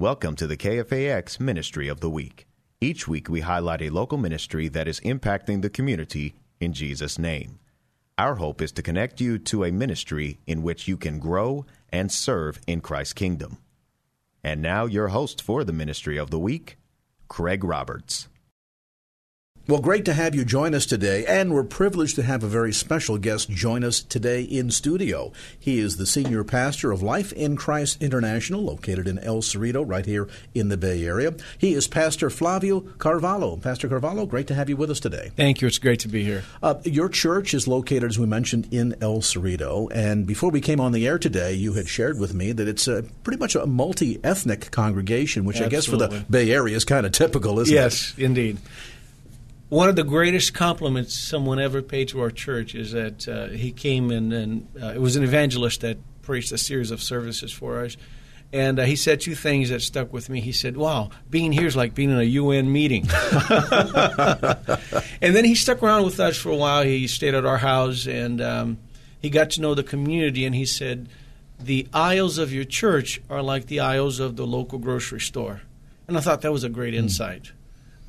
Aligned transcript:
Welcome 0.00 0.34
to 0.36 0.46
the 0.46 0.56
KFAX 0.56 1.38
Ministry 1.38 1.86
of 1.86 2.00
the 2.00 2.08
Week. 2.08 2.46
Each 2.80 3.06
week 3.06 3.28
we 3.28 3.42
highlight 3.42 3.82
a 3.82 3.90
local 3.90 4.16
ministry 4.16 4.66
that 4.68 4.88
is 4.88 4.98
impacting 5.00 5.60
the 5.60 5.68
community 5.68 6.36
in 6.58 6.72
Jesus' 6.72 7.18
name. 7.18 7.58
Our 8.16 8.36
hope 8.36 8.62
is 8.62 8.72
to 8.72 8.82
connect 8.82 9.20
you 9.20 9.36
to 9.40 9.62
a 9.62 9.70
ministry 9.70 10.38
in 10.46 10.62
which 10.62 10.88
you 10.88 10.96
can 10.96 11.18
grow 11.18 11.66
and 11.90 12.10
serve 12.10 12.62
in 12.66 12.80
Christ's 12.80 13.12
kingdom. 13.12 13.58
And 14.42 14.62
now, 14.62 14.86
your 14.86 15.08
host 15.08 15.42
for 15.42 15.64
the 15.64 15.74
Ministry 15.74 16.16
of 16.16 16.30
the 16.30 16.38
Week, 16.38 16.78
Craig 17.28 17.62
Roberts. 17.62 18.29
Well, 19.68 19.80
great 19.80 20.04
to 20.06 20.14
have 20.14 20.34
you 20.34 20.44
join 20.44 20.74
us 20.74 20.84
today, 20.84 21.24
and 21.26 21.52
we're 21.52 21.62
privileged 21.62 22.16
to 22.16 22.24
have 22.24 22.42
a 22.42 22.48
very 22.48 22.72
special 22.72 23.18
guest 23.18 23.50
join 23.50 23.84
us 23.84 24.00
today 24.00 24.42
in 24.42 24.70
studio. 24.70 25.32
He 25.56 25.78
is 25.78 25.96
the 25.96 26.06
senior 26.06 26.42
pastor 26.42 26.90
of 26.90 27.02
Life 27.02 27.32
in 27.34 27.56
Christ 27.56 28.02
International, 28.02 28.64
located 28.64 29.06
in 29.06 29.20
El 29.20 29.42
Cerrito, 29.42 29.84
right 29.86 30.04
here 30.04 30.28
in 30.54 30.70
the 30.70 30.76
Bay 30.76 31.04
Area. 31.04 31.34
He 31.56 31.74
is 31.74 31.86
Pastor 31.86 32.30
Flavio 32.30 32.80
Carvalho. 32.80 33.56
Pastor 33.58 33.88
Carvalho, 33.88 34.26
great 34.26 34.48
to 34.48 34.54
have 34.54 34.68
you 34.68 34.76
with 34.76 34.90
us 34.90 34.98
today. 34.98 35.30
Thank 35.36 35.60
you. 35.60 35.68
It's 35.68 35.78
great 35.78 36.00
to 36.00 36.08
be 36.08 36.24
here. 36.24 36.42
Uh, 36.60 36.74
your 36.84 37.08
church 37.08 37.54
is 37.54 37.68
located, 37.68 38.04
as 38.04 38.18
we 38.18 38.26
mentioned, 38.26 38.66
in 38.72 38.96
El 39.00 39.18
Cerrito, 39.18 39.88
and 39.94 40.26
before 40.26 40.50
we 40.50 40.60
came 40.60 40.80
on 40.80 40.90
the 40.90 41.06
air 41.06 41.18
today, 41.18 41.52
you 41.52 41.74
had 41.74 41.86
shared 41.86 42.18
with 42.18 42.34
me 42.34 42.50
that 42.50 42.66
it's 42.66 42.88
a, 42.88 43.04
pretty 43.22 43.38
much 43.38 43.54
a 43.54 43.66
multi 43.66 44.18
ethnic 44.24 44.72
congregation, 44.72 45.44
which 45.44 45.60
Absolutely. 45.60 45.76
I 45.76 45.78
guess 45.78 45.86
for 45.86 46.24
the 46.24 46.24
Bay 46.28 46.50
Area 46.50 46.74
is 46.74 46.84
kind 46.84 47.06
of 47.06 47.12
typical, 47.12 47.60
isn't 47.60 47.72
yes, 47.72 48.14
it? 48.14 48.18
Yes, 48.18 48.26
indeed. 48.26 48.58
One 49.70 49.88
of 49.88 49.94
the 49.94 50.02
greatest 50.02 50.52
compliments 50.52 51.16
someone 51.16 51.60
ever 51.60 51.80
paid 51.80 52.08
to 52.08 52.20
our 52.22 52.32
church 52.32 52.74
is 52.74 52.90
that 52.90 53.28
uh, 53.28 53.46
he 53.50 53.70
came 53.70 54.10
in 54.10 54.32
and 54.32 54.66
uh, 54.82 54.88
it 54.88 55.00
was 55.00 55.14
an 55.14 55.22
evangelist 55.22 55.82
that 55.82 55.96
preached 56.22 56.50
a 56.50 56.58
series 56.58 56.90
of 56.90 57.00
services 57.00 57.52
for 57.52 57.84
us. 57.84 57.96
And 58.52 58.80
uh, 58.80 58.82
he 58.82 58.96
said 58.96 59.20
two 59.20 59.36
things 59.36 59.68
that 59.68 59.80
stuck 59.82 60.12
with 60.12 60.28
me. 60.28 60.40
He 60.40 60.50
said, 60.50 60.76
Wow, 60.76 61.10
being 61.30 61.52
here 61.52 61.68
is 61.68 61.76
like 61.76 61.94
being 61.94 62.10
in 62.10 62.18
a 62.18 62.24
UN 62.24 62.72
meeting. 62.72 63.06
and 65.22 65.36
then 65.36 65.44
he 65.44 65.54
stuck 65.54 65.84
around 65.84 66.04
with 66.04 66.18
us 66.18 66.36
for 66.36 66.50
a 66.50 66.56
while. 66.56 66.82
He 66.82 67.06
stayed 67.06 67.34
at 67.34 67.46
our 67.46 67.58
house 67.58 68.08
and 68.08 68.40
um, 68.40 68.78
he 69.22 69.30
got 69.30 69.50
to 69.50 69.60
know 69.60 69.76
the 69.76 69.84
community. 69.84 70.44
And 70.46 70.54
he 70.56 70.66
said, 70.66 71.08
The 71.60 71.86
aisles 71.94 72.38
of 72.38 72.52
your 72.52 72.64
church 72.64 73.22
are 73.30 73.40
like 73.40 73.66
the 73.66 73.78
aisles 73.78 74.18
of 74.18 74.34
the 74.34 74.48
local 74.48 74.80
grocery 74.80 75.20
store. 75.20 75.62
And 76.08 76.18
I 76.18 76.20
thought 76.22 76.40
that 76.40 76.50
was 76.50 76.64
a 76.64 76.68
great 76.68 76.92
insight. 76.92 77.52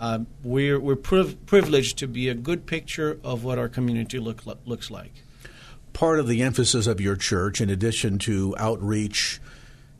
Um, 0.01 0.25
we're 0.43 0.79
we're 0.79 0.95
priv- 0.95 1.45
privileged 1.45 1.99
to 1.99 2.07
be 2.07 2.27
a 2.27 2.33
good 2.33 2.65
picture 2.65 3.19
of 3.23 3.43
what 3.43 3.59
our 3.59 3.69
community 3.69 4.17
look, 4.17 4.43
looks 4.65 4.89
like. 4.89 5.23
Part 5.93 6.19
of 6.19 6.27
the 6.27 6.41
emphasis 6.41 6.87
of 6.87 6.99
your 6.99 7.15
church, 7.15 7.61
in 7.61 7.69
addition 7.69 8.17
to 8.19 8.55
outreach 8.57 9.39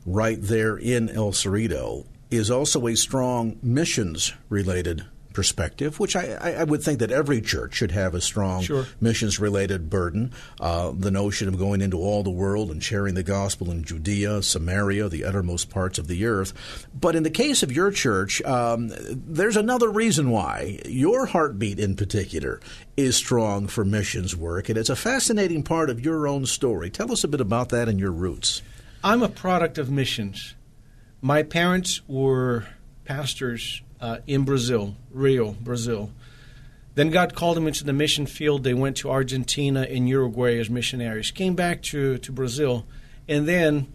right 0.04 0.38
there 0.42 0.76
in 0.76 1.08
El 1.08 1.30
Cerrito, 1.30 2.06
is 2.32 2.50
also 2.50 2.88
a 2.88 2.96
strong 2.96 3.60
missions 3.62 4.34
related 4.48 5.06
perspective, 5.32 5.98
which 5.98 6.16
I, 6.16 6.56
I, 6.58 6.64
would 6.64 6.82
think 6.82 6.98
that 7.00 7.10
every 7.10 7.40
church 7.40 7.74
should 7.74 7.90
have 7.90 8.14
a 8.14 8.20
strong 8.20 8.62
sure. 8.62 8.86
missions 9.00 9.38
related 9.38 9.90
burden. 9.90 10.32
Uh, 10.60 10.92
the 10.94 11.10
notion 11.10 11.48
of 11.48 11.58
going 11.58 11.80
into 11.80 11.98
all 11.98 12.22
the 12.22 12.30
world 12.30 12.70
and 12.70 12.82
sharing 12.82 13.14
the 13.14 13.22
gospel 13.22 13.70
in 13.70 13.84
Judea, 13.84 14.42
Samaria, 14.42 15.08
the 15.08 15.24
uttermost 15.24 15.70
parts 15.70 15.98
of 15.98 16.08
the 16.08 16.24
earth. 16.26 16.52
But 16.98 17.16
in 17.16 17.22
the 17.22 17.30
case 17.30 17.62
of 17.62 17.72
your 17.72 17.90
church, 17.90 18.42
um, 18.42 18.92
there's 19.10 19.56
another 19.56 19.90
reason 19.90 20.30
why 20.30 20.80
your 20.86 21.26
heartbeat 21.26 21.78
in 21.78 21.96
particular 21.96 22.60
is 22.96 23.16
strong 23.16 23.66
for 23.66 23.84
missions 23.84 24.36
work, 24.36 24.68
and 24.68 24.78
it's 24.78 24.90
a 24.90 24.96
fascinating 24.96 25.62
part 25.62 25.90
of 25.90 26.04
your 26.04 26.28
own 26.28 26.46
story. 26.46 26.90
Tell 26.90 27.12
us 27.12 27.24
a 27.24 27.28
bit 27.28 27.40
about 27.40 27.70
that 27.70 27.88
and 27.88 27.98
your 27.98 28.12
roots. 28.12 28.62
I'm 29.04 29.22
a 29.22 29.28
product 29.28 29.78
of 29.78 29.90
missions. 29.90 30.54
My 31.20 31.42
parents 31.42 32.02
were 32.06 32.66
pastors 33.04 33.82
uh, 34.02 34.18
in 34.26 34.44
Brazil, 34.44 34.96
Rio, 35.12 35.52
Brazil. 35.52 36.10
Then 36.94 37.08
God 37.08 37.34
called 37.34 37.56
them 37.56 37.66
into 37.66 37.84
the 37.84 37.94
mission 37.94 38.26
field. 38.26 38.64
They 38.64 38.74
went 38.74 38.98
to 38.98 39.10
Argentina 39.10 39.86
and 39.88 40.06
Uruguay 40.08 40.58
as 40.58 40.68
missionaries, 40.68 41.30
came 41.30 41.54
back 41.54 41.80
to, 41.84 42.18
to 42.18 42.32
Brazil, 42.32 42.84
and 43.26 43.48
then 43.48 43.90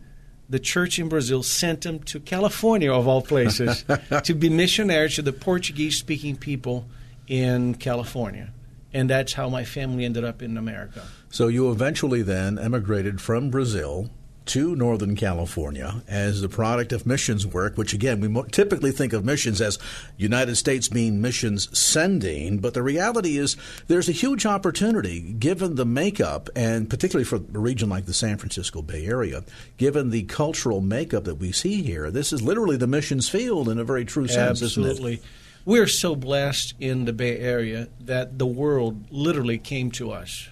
the 0.50 0.60
church 0.60 0.98
in 0.98 1.10
Brazil 1.10 1.44
sent 1.44 1.82
them 1.82 2.00
to 2.00 2.20
California, 2.22 2.92
of 2.92 3.08
all 3.08 3.22
places, 3.22 3.84
to 4.24 4.34
be 4.34 4.50
missionaries 4.50 5.16
to 5.16 5.22
the 5.22 5.34
Portuguese 5.34 5.98
speaking 5.98 6.38
people 6.38 6.88
in 7.28 7.76
California. 7.76 8.52
And 8.94 9.10
that's 9.10 9.34
how 9.34 9.50
my 9.50 9.66
family 9.66 10.06
ended 10.06 10.24
up 10.24 10.42
in 10.42 10.58
America. 10.58 11.04
So 11.30 11.50
you 11.50 11.70
eventually 11.70 12.22
then 12.22 12.58
emigrated 12.58 13.20
from 13.20 13.52
Brazil 13.52 14.10
to 14.48 14.76
Northern 14.76 15.16
California 15.16 16.04
as 16.08 16.42
the 16.42 16.50
product 16.50 16.92
of 16.92 17.06
missions 17.06 17.46
work, 17.46 17.78
which 17.78 17.94
again, 17.94 18.20
we 18.20 18.44
typically 18.52 18.92
think 18.92 19.14
of 19.14 19.26
missions 19.26 19.62
as 19.62 19.80
United 20.18 20.56
States 20.56 20.88
being 20.88 21.22
missions 21.22 21.78
sending, 21.78 22.60
but 22.60 22.74
the 22.74 22.84
reality 22.84 23.38
is 23.38 23.58
there's 23.88 24.10
a 24.10 24.14
huge 24.14 24.46
opportunity 24.46 25.20
given 25.20 25.76
the 25.76 25.86
makeup, 25.86 26.50
and 26.56 26.90
particularly 26.90 27.26
for 27.26 27.38
a 27.38 27.60
region 27.60 27.90
like 27.90 28.06
the 28.06 28.14
San 28.14 28.38
Francisco 28.38 28.82
Bay 28.82 29.06
Area, 29.06 29.44
given 29.78 30.10
the 30.10 30.24
cultural 30.24 30.82
makeup 30.82 31.26
that 31.26 31.36
we 31.36 31.52
see 31.52 31.84
here. 31.84 32.12
This 32.12 32.32
is 32.34 32.42
literally 32.42 32.78
the 32.78 32.88
missions 32.88 33.30
field 33.30 33.70
in 33.70 33.80
a 33.80 33.84
very 33.84 34.06
true 34.06 34.28
sense, 34.28 34.62
Absolutely. 34.62 35.22
We're 35.66 35.88
so 35.88 36.16
blessed 36.16 36.76
in 36.80 37.04
the 37.04 37.12
Bay 37.12 37.40
Area 37.40 37.90
that 38.00 38.40
the 38.40 38.46
world 38.46 39.12
literally 39.12 39.58
came 39.58 39.92
to 39.92 40.12
us. 40.12 40.48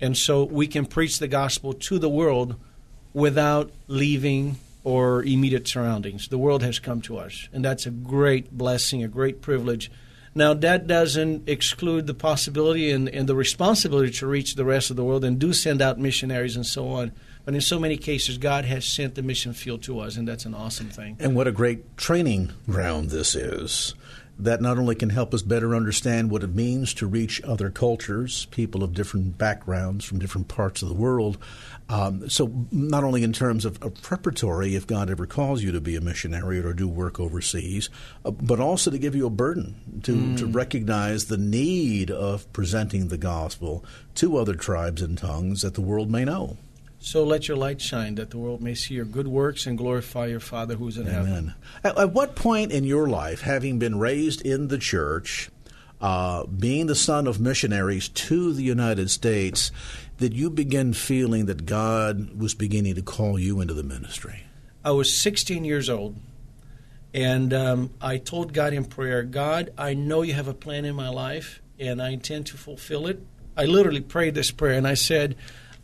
And 0.00 0.16
so 0.16 0.42
we 0.42 0.66
can 0.66 0.84
preach 0.84 1.20
the 1.20 1.28
gospel 1.28 1.72
to 1.72 1.98
the 2.00 2.08
world 2.08 2.56
without 3.14 3.70
leaving 3.86 4.56
or 4.84 5.22
immediate 5.22 5.68
surroundings. 5.68 6.28
The 6.28 6.38
world 6.38 6.62
has 6.62 6.78
come 6.78 7.00
to 7.02 7.18
us, 7.18 7.48
and 7.52 7.64
that's 7.64 7.86
a 7.86 7.90
great 7.90 8.56
blessing, 8.56 9.02
a 9.02 9.08
great 9.08 9.40
privilege. 9.40 9.90
Now, 10.34 10.54
that 10.54 10.86
doesn't 10.86 11.48
exclude 11.48 12.06
the 12.06 12.14
possibility 12.14 12.90
and, 12.90 13.08
and 13.08 13.28
the 13.28 13.34
responsibility 13.34 14.10
to 14.12 14.26
reach 14.26 14.54
the 14.54 14.64
rest 14.64 14.90
of 14.90 14.96
the 14.96 15.04
world 15.04 15.24
and 15.24 15.38
do 15.38 15.52
send 15.52 15.82
out 15.82 15.98
missionaries 15.98 16.56
and 16.56 16.64
so 16.64 16.88
on. 16.88 17.12
But 17.44 17.54
in 17.54 17.60
so 17.60 17.78
many 17.78 17.96
cases, 17.96 18.38
God 18.38 18.64
has 18.64 18.84
sent 18.84 19.14
the 19.14 19.22
mission 19.22 19.52
field 19.52 19.82
to 19.82 20.00
us, 20.00 20.16
and 20.16 20.26
that's 20.26 20.46
an 20.46 20.54
awesome 20.54 20.88
thing. 20.88 21.16
And 21.20 21.34
what 21.34 21.48
a 21.48 21.52
great 21.52 21.96
training 21.96 22.52
ground 22.66 23.10
this 23.10 23.34
is. 23.34 23.94
That 24.42 24.60
not 24.60 24.76
only 24.76 24.94
can 24.94 25.10
help 25.10 25.32
us 25.32 25.42
better 25.42 25.74
understand 25.74 26.30
what 26.30 26.42
it 26.42 26.54
means 26.54 26.92
to 26.94 27.06
reach 27.06 27.40
other 27.42 27.70
cultures, 27.70 28.46
people 28.46 28.82
of 28.82 28.92
different 28.92 29.38
backgrounds 29.38 30.04
from 30.04 30.18
different 30.18 30.48
parts 30.48 30.82
of 30.82 30.88
the 30.88 30.94
world. 30.94 31.38
Um, 31.88 32.28
so, 32.28 32.66
not 32.70 33.04
only 33.04 33.22
in 33.22 33.32
terms 33.32 33.64
of, 33.64 33.80
of, 33.82 34.00
preparatory, 34.02 34.74
if 34.74 34.86
God 34.86 35.10
ever 35.10 35.26
calls 35.26 35.62
you 35.62 35.70
to 35.72 35.80
be 35.80 35.94
a 35.94 36.00
missionary 36.00 36.58
or 36.58 36.72
do 36.72 36.88
work 36.88 37.20
overseas, 37.20 37.88
uh, 38.24 38.30
but 38.30 38.58
also 38.58 38.90
to 38.90 38.98
give 38.98 39.14
you 39.14 39.26
a 39.26 39.30
burden 39.30 40.00
to, 40.02 40.14
mm. 40.14 40.38
to 40.38 40.46
recognize 40.46 41.26
the 41.26 41.36
need 41.36 42.10
of 42.10 42.50
presenting 42.52 43.08
the 43.08 43.18
gospel 43.18 43.84
to 44.16 44.38
other 44.38 44.54
tribes 44.54 45.02
and 45.02 45.18
tongues 45.18 45.62
that 45.62 45.74
the 45.74 45.80
world 45.80 46.10
may 46.10 46.24
know. 46.24 46.56
So 47.02 47.24
let 47.24 47.48
your 47.48 47.56
light 47.56 47.80
shine 47.80 48.14
that 48.14 48.30
the 48.30 48.38
world 48.38 48.62
may 48.62 48.76
see 48.76 48.94
your 48.94 49.04
good 49.04 49.26
works 49.26 49.66
and 49.66 49.76
glorify 49.76 50.26
your 50.26 50.38
Father 50.38 50.76
who's 50.76 50.96
in 50.96 51.08
Amen. 51.08 51.26
heaven. 51.26 51.54
At, 51.82 51.98
at, 51.98 52.12
what 52.12 52.36
point 52.36 52.70
in 52.70 52.84
your 52.84 53.08
life, 53.08 53.40
having 53.40 53.80
been 53.80 53.98
raised 53.98 54.40
in 54.42 54.68
the 54.68 54.78
church, 54.78 55.50
uh, 56.00 56.46
being 56.46 56.86
the 56.86 56.94
son 56.94 57.26
of 57.26 57.40
missionaries 57.40 58.08
to 58.08 58.52
the 58.52 58.62
United 58.62 59.10
States, 59.10 59.72
did 60.18 60.32
you 60.32 60.48
begin 60.48 60.94
feeling 60.94 61.46
that 61.46 61.66
God 61.66 62.38
was 62.38 62.54
beginning 62.54 62.94
to 62.94 63.02
call 63.02 63.36
you 63.36 63.60
into 63.60 63.74
the 63.74 63.82
ministry? 63.82 64.44
I 64.84 64.92
was 64.92 65.12
16 65.12 65.64
years 65.64 65.90
old, 65.90 66.14
and 67.12 67.52
um, 67.52 67.90
I 68.00 68.18
told 68.18 68.52
God 68.52 68.72
in 68.72 68.84
prayer, 68.84 69.24
God, 69.24 69.72
I 69.76 69.94
know 69.94 70.22
you 70.22 70.34
have 70.34 70.46
a 70.46 70.54
plan 70.54 70.84
in 70.84 70.94
my 70.94 71.08
life, 71.08 71.60
and 71.80 72.00
I 72.00 72.10
intend 72.10 72.46
to 72.46 72.56
fulfill 72.56 73.08
it. 73.08 73.20
I 73.56 73.64
literally 73.64 74.00
prayed 74.00 74.36
this 74.36 74.52
prayer, 74.52 74.78
and 74.78 74.86
I 74.86 74.94
said, 74.94 75.34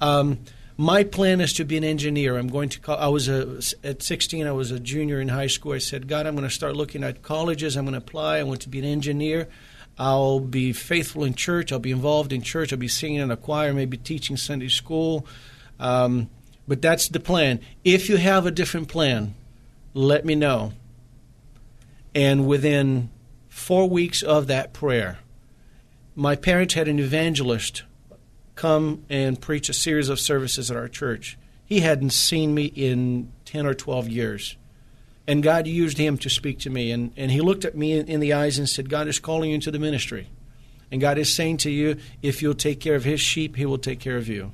um, 0.01 0.39
my 0.81 1.03
plan 1.03 1.41
is 1.41 1.53
to 1.55 1.65
be 1.65 1.77
an 1.77 1.83
engineer. 1.83 2.39
I'm 2.39 2.47
going 2.47 2.69
to. 2.69 2.93
I 2.93 3.09
was 3.09 3.29
a, 3.29 3.61
at 3.83 4.01
16. 4.01 4.47
I 4.47 4.53
was 4.53 4.71
a 4.71 4.79
junior 4.79 5.21
in 5.21 5.29
high 5.29 5.49
school. 5.49 5.73
I 5.73 5.79
said, 5.79 6.07
God, 6.07 6.25
I'm 6.25 6.37
going 6.37 6.49
to 6.49 6.55
start 6.55 6.77
looking 6.77 7.03
at 7.03 7.21
colleges. 7.21 7.77
I'm 7.77 7.85
going 7.85 7.95
to 7.95 7.99
apply. 7.99 8.39
I 8.39 8.45
want 8.45 8.61
to 8.61 8.69
be 8.69 8.79
an 8.79 8.85
engineer. 8.85 9.49
I'll 9.99 10.39
be 10.39 10.73
faithful 10.73 11.25
in 11.25 11.35
church. 11.35 11.73
I'll 11.73 11.81
be 11.81 11.91
involved 11.91 12.33
in 12.33 12.43
church. 12.43 12.73
I'll 12.73 12.79
be 12.79 12.87
singing 12.87 13.19
in 13.19 13.33
a 13.33 13.37
choir, 13.37 13.75
maybe 13.75 13.97
teaching 13.97 14.37
Sunday 14.37 14.69
school. 14.69 15.27
Um, 15.81 16.31
but 16.69 16.81
that's 16.81 17.09
the 17.09 17.19
plan. 17.19 17.59
If 17.83 18.09
you 18.09 18.17
have 18.17 18.47
a 18.47 18.53
different 18.53 18.87
plan, 18.87 19.35
let 19.95 20.25
me 20.25 20.37
know. 20.37 20.75
And 22.15 22.47
within 22.47 23.11
four 23.49 23.89
weeks 23.89 24.23
of 24.23 24.47
that 24.47 24.73
prayer, 24.73 25.19
my 26.15 26.37
parents 26.37 26.75
had 26.75 26.87
an 26.87 27.01
evangelist 27.01 27.83
come 28.59 29.05
and 29.09 29.41
preach 29.41 29.69
a 29.69 29.73
series 29.73 30.09
of 30.09 30.19
services 30.19 30.69
at 30.69 30.77
our 30.77 30.89
church. 30.89 31.39
He 31.65 31.81
hadn't 31.81 32.11
seen 32.11 32.55
me 32.55 32.65
in 32.67 33.33
10 33.45 33.67
or 33.67 33.73
12 33.73 34.09
years. 34.09 34.57
And 35.29 35.43
God 35.43 35.67
used 35.67 35.97
him 35.97 36.19
to 36.19 36.29
speak 36.29 36.59
to 36.61 36.71
me. 36.71 36.91
And, 36.91 37.13
and 37.17 37.31
he 37.31 37.41
looked 37.41 37.65
at 37.65 37.77
me 37.77 37.93
in, 37.93 38.09
in 38.09 38.21
the 38.21 38.33
eyes 38.33 38.59
and 38.59 38.69
said, 38.69 38.91
God 38.91 39.07
is 39.07 39.21
calling 39.21 39.51
you 39.51 39.55
into 39.55 39.71
the 39.71 39.79
ministry. 39.79 40.29
And 40.91 41.01
God 41.01 41.19
is 41.19 41.33
saying 41.33 41.59
to 41.59 41.71
you, 41.71 41.99
if 42.21 42.43
you'll 42.43 42.55
take 42.55 42.81
care 42.81 42.97
of 42.97 43.05
his 43.05 43.21
sheep, 43.21 43.55
he 43.55 43.65
will 43.65 43.79
take 43.79 44.01
care 44.01 44.17
of 44.17 44.27
you. 44.27 44.53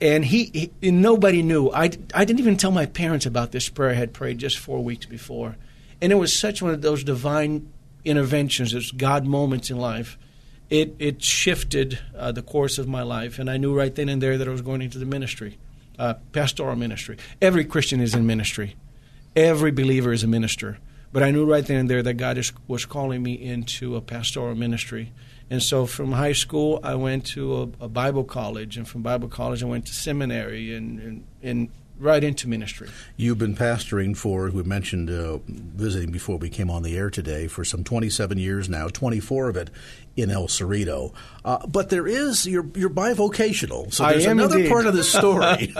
And 0.00 0.24
he, 0.24 0.70
he 0.80 0.90
nobody 0.90 1.42
knew. 1.42 1.70
I, 1.70 1.90
I 2.14 2.24
didn't 2.24 2.40
even 2.40 2.56
tell 2.56 2.70
my 2.70 2.86
parents 2.86 3.26
about 3.26 3.52
this 3.52 3.68
prayer 3.68 3.90
I 3.90 3.94
had 3.94 4.14
prayed 4.14 4.38
just 4.38 4.58
four 4.58 4.82
weeks 4.82 5.04
before. 5.04 5.56
And 6.00 6.12
it 6.12 6.16
was 6.16 6.38
such 6.38 6.62
one 6.62 6.72
of 6.72 6.80
those 6.80 7.04
divine 7.04 7.70
interventions, 8.04 8.72
those 8.72 8.90
God 8.90 9.26
moments 9.26 9.70
in 9.70 9.76
life. 9.76 10.16
It, 10.68 10.94
it 10.98 11.22
shifted 11.22 11.98
uh, 12.16 12.32
the 12.32 12.42
course 12.42 12.78
of 12.78 12.88
my 12.88 13.02
life. 13.02 13.38
And 13.38 13.48
I 13.48 13.56
knew 13.56 13.76
right 13.76 13.94
then 13.94 14.08
and 14.08 14.20
there 14.20 14.36
that 14.36 14.48
I 14.48 14.50
was 14.50 14.62
going 14.62 14.82
into 14.82 14.98
the 14.98 15.06
ministry 15.06 15.58
uh, 15.98 16.14
pastoral 16.32 16.76
ministry. 16.76 17.16
Every 17.40 17.64
Christian 17.64 18.00
is 18.00 18.14
in 18.14 18.26
ministry. 18.26 18.76
Every 19.34 19.70
believer 19.70 20.12
is 20.12 20.22
a 20.22 20.26
minister. 20.26 20.78
But 21.12 21.22
I 21.22 21.30
knew 21.30 21.46
right 21.46 21.64
then 21.64 21.78
and 21.78 21.90
there 21.90 22.02
that 22.02 22.14
God 22.14 22.36
is, 22.36 22.52
was 22.68 22.84
calling 22.84 23.22
me 23.22 23.32
into 23.32 23.96
a 23.96 24.00
pastoral 24.00 24.54
ministry. 24.54 25.12
And 25.48 25.62
so 25.62 25.86
from 25.86 26.12
high 26.12 26.32
school, 26.32 26.80
I 26.82 26.96
went 26.96 27.26
to 27.26 27.56
a, 27.80 27.84
a 27.84 27.88
Bible 27.88 28.24
college. 28.24 28.76
And 28.76 28.86
from 28.86 29.02
Bible 29.02 29.28
college, 29.28 29.62
I 29.62 29.66
went 29.66 29.86
to 29.86 29.94
seminary 29.94 30.74
and, 30.74 31.00
and, 31.00 31.24
and 31.42 31.68
right 31.98 32.22
into 32.22 32.48
ministry. 32.48 32.88
You've 33.16 33.38
been 33.38 33.54
pastoring 33.54 34.16
for, 34.16 34.50
we 34.50 34.62
mentioned 34.62 35.10
uh, 35.10 35.38
visiting 35.46 36.10
before 36.10 36.36
we 36.36 36.48
came 36.48 36.70
on 36.70 36.82
the 36.82 36.96
air 36.96 37.10
today, 37.10 37.46
for 37.46 37.64
some 37.64 37.84
27 37.84 38.38
years 38.38 38.68
now, 38.68 38.88
24 38.88 39.48
of 39.48 39.56
it 39.56 39.70
in 40.16 40.30
El 40.30 40.48
Cerrito. 40.48 41.12
Uh, 41.44 41.66
but 41.66 41.90
there 41.90 42.06
is, 42.06 42.46
you're, 42.46 42.66
you're 42.74 42.90
bivocational. 42.90 43.92
So 43.92 44.06
there's 44.06 44.26
another 44.26 44.56
indeed. 44.56 44.70
part 44.70 44.86
of 44.86 44.94
the 44.94 45.04
story. 45.04 45.74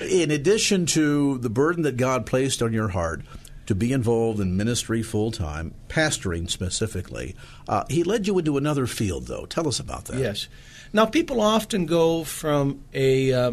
in 0.20 0.30
addition 0.30 0.86
to 0.86 1.38
the 1.38 1.50
burden 1.50 1.82
that 1.82 1.96
God 1.96 2.26
placed 2.26 2.62
on 2.62 2.72
your 2.72 2.88
heart, 2.88 3.22
to 3.66 3.74
be 3.74 3.92
involved 3.92 4.40
in 4.40 4.56
ministry 4.56 5.02
full 5.02 5.32
time, 5.32 5.74
pastoring 5.88 6.48
specifically. 6.48 7.34
Uh, 7.68 7.84
he 7.88 8.04
led 8.04 8.26
you 8.26 8.38
into 8.38 8.56
another 8.56 8.86
field, 8.86 9.26
though. 9.26 9.44
Tell 9.46 9.66
us 9.68 9.80
about 9.80 10.06
that. 10.06 10.18
Yes. 10.18 10.48
Now, 10.92 11.04
people 11.04 11.40
often 11.40 11.86
go 11.86 12.24
from 12.24 12.84
a 12.94 13.32
uh, 13.32 13.52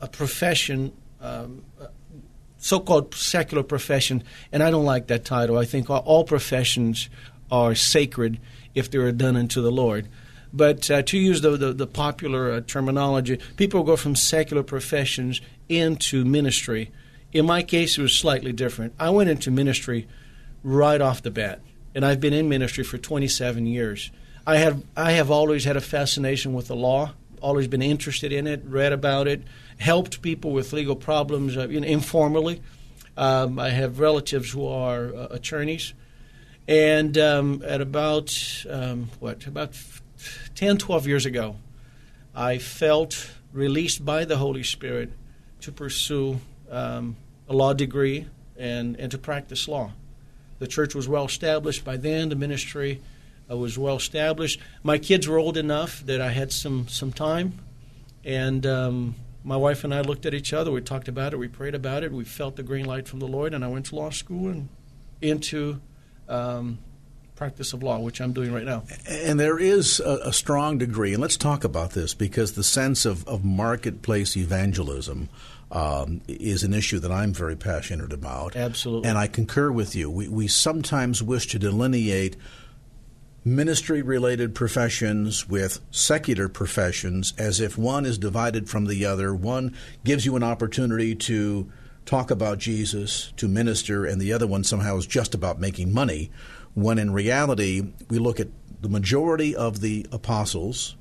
a 0.00 0.08
profession, 0.08 0.92
um, 1.20 1.64
so-called 2.58 3.14
secular 3.14 3.62
profession, 3.62 4.22
and 4.52 4.62
I 4.62 4.70
don't 4.70 4.84
like 4.84 5.06
that 5.08 5.24
title. 5.24 5.58
I 5.58 5.64
think 5.64 5.90
all, 5.90 6.00
all 6.00 6.24
professions 6.24 7.08
are 7.50 7.74
sacred 7.74 8.40
if 8.74 8.90
they 8.90 8.98
are 8.98 9.12
done 9.12 9.36
unto 9.36 9.62
the 9.62 9.72
Lord. 9.72 10.08
But 10.52 10.90
uh, 10.90 11.02
to 11.02 11.18
use 11.18 11.40
the, 11.40 11.56
the, 11.56 11.72
the 11.72 11.86
popular 11.86 12.50
uh, 12.52 12.60
terminology, 12.66 13.38
people 13.56 13.82
go 13.82 13.96
from 13.96 14.16
secular 14.16 14.62
professions 14.62 15.40
into 15.68 16.24
ministry. 16.24 16.90
In 17.32 17.46
my 17.46 17.62
case, 17.62 17.98
it 17.98 18.02
was 18.02 18.16
slightly 18.16 18.52
different. 18.52 18.94
I 18.98 19.10
went 19.10 19.28
into 19.28 19.50
ministry 19.50 20.06
right 20.62 21.00
off 21.00 21.22
the 21.22 21.30
bat, 21.30 21.60
and 21.94 22.04
I've 22.04 22.20
been 22.20 22.32
in 22.32 22.48
ministry 22.48 22.84
for 22.84 22.98
27 22.98 23.66
years. 23.66 24.10
I 24.46 24.58
have 24.58 24.82
I 24.96 25.12
have 25.12 25.30
always 25.30 25.64
had 25.64 25.76
a 25.76 25.80
fascination 25.80 26.54
with 26.54 26.68
the 26.68 26.76
law, 26.76 27.12
always 27.40 27.66
been 27.66 27.82
interested 27.82 28.32
in 28.32 28.46
it, 28.46 28.62
read 28.64 28.92
about 28.92 29.26
it, 29.26 29.42
helped 29.78 30.22
people 30.22 30.52
with 30.52 30.72
legal 30.72 30.96
problems 30.96 31.56
uh, 31.56 31.68
you 31.68 31.80
know, 31.80 31.86
informally. 31.86 32.62
Um, 33.16 33.58
I 33.58 33.70
have 33.70 33.98
relatives 33.98 34.50
who 34.50 34.66
are 34.66 35.14
uh, 35.14 35.28
attorneys, 35.30 35.94
and 36.68 37.16
um, 37.16 37.62
at 37.66 37.80
about 37.80 38.36
um, 38.68 39.10
what 39.20 39.46
about 39.46 39.74
10, 40.54 40.78
12 40.78 41.06
years 41.06 41.26
ago, 41.26 41.56
I 42.34 42.58
felt 42.58 43.30
released 43.52 44.04
by 44.04 44.24
the 44.24 44.36
Holy 44.36 44.62
Spirit 44.62 45.12
to 45.60 45.72
pursue 45.72 46.40
um, 46.70 47.16
a 47.48 47.54
law 47.54 47.72
degree 47.72 48.26
and, 48.58 48.96
and 48.96 49.10
to 49.10 49.18
practice 49.18 49.68
law. 49.68 49.92
The 50.58 50.66
church 50.66 50.94
was 50.94 51.08
well 51.08 51.24
established 51.24 51.84
by 51.84 51.96
then. 51.96 52.28
The 52.28 52.36
ministry 52.36 53.00
uh, 53.50 53.56
was 53.56 53.78
well 53.78 53.96
established. 53.96 54.60
My 54.82 54.98
kids 54.98 55.28
were 55.28 55.38
old 55.38 55.56
enough 55.56 56.04
that 56.06 56.20
I 56.20 56.30
had 56.30 56.52
some 56.52 56.88
some 56.88 57.12
time, 57.12 57.58
and 58.24 58.66
um, 58.66 59.14
my 59.46 59.56
wife 59.56 59.84
and 59.84 59.94
I 59.94 60.00
looked 60.00 60.26
at 60.26 60.34
each 60.34 60.52
other. 60.52 60.72
We 60.72 60.80
talked 60.80 61.06
about 61.06 61.32
it. 61.32 61.36
We 61.36 61.46
prayed 61.46 61.76
about 61.76 62.02
it. 62.02 62.10
We 62.10 62.24
felt 62.24 62.56
the 62.56 62.64
green 62.64 62.84
light 62.84 63.06
from 63.06 63.20
the 63.20 63.28
Lord, 63.28 63.54
and 63.54 63.64
I 63.64 63.68
went 63.68 63.86
to 63.86 63.94
law 63.94 64.10
school 64.10 64.48
and 64.48 64.68
into 65.22 65.80
um, 66.28 66.80
practice 67.36 67.72
of 67.72 67.80
law, 67.80 68.00
which 68.00 68.20
I'm 68.20 68.32
doing 68.32 68.52
right 68.52 68.64
now. 68.64 68.82
And 69.08 69.38
there 69.38 69.56
is 69.56 70.00
a, 70.00 70.18
a, 70.24 70.32
strong 70.32 70.78
degree, 70.78 71.12
and 71.12 71.22
let's 71.22 71.36
talk 71.36 71.62
about 71.62 71.92
this 71.92 72.12
because 72.12 72.54
the 72.54 72.64
sense 72.64 73.04
of, 73.06 73.26
of 73.28 73.44
marketplace 73.44 74.36
evangelism 74.36 75.28
um, 75.70 76.22
is 76.26 76.64
an 76.64 76.74
issue 76.74 76.98
that 76.98 77.12
I'm 77.12 77.32
very 77.32 77.56
passionate 77.56 78.12
about. 78.12 78.56
Absolutely. 78.56 79.08
And 79.08 79.16
I 79.16 79.28
concur 79.28 79.70
with 79.70 79.94
you. 79.94 80.10
We, 80.10 80.26
we 80.26 80.48
sometimes 80.48 81.22
wish 81.22 81.46
to 81.48 81.58
delineate 81.60 82.36
ministry 83.46 84.02
related 84.02 84.56
professions 84.56 85.48
with 85.48 85.80
secular 85.92 86.48
professions 86.48 87.32
as 87.38 87.60
if 87.60 87.78
one 87.78 88.04
is 88.04 88.18
divided 88.18 88.68
from 88.68 88.86
the 88.86 89.06
other. 89.06 89.32
One 89.32 89.72
gives 90.02 90.26
you 90.26 90.34
an 90.34 90.42
opportunity 90.42 91.14
to 91.14 91.70
talk 92.04 92.32
about 92.32 92.58
Jesus, 92.58 93.32
to 93.36 93.46
minister, 93.46 94.04
and 94.04 94.20
the 94.20 94.32
other 94.32 94.48
one 94.48 94.64
somehow 94.64 94.96
is 94.96 95.06
just 95.06 95.32
about 95.32 95.60
making 95.60 95.92
money 95.92 96.30
when 96.74 96.98
in 96.98 97.12
reality, 97.12 97.82
we 98.10 98.18
look 98.18 98.38
at 98.38 98.48
the 98.82 98.88
majority 98.88 99.56
of 99.56 99.80
the 99.80 100.06
apostles 100.12 100.96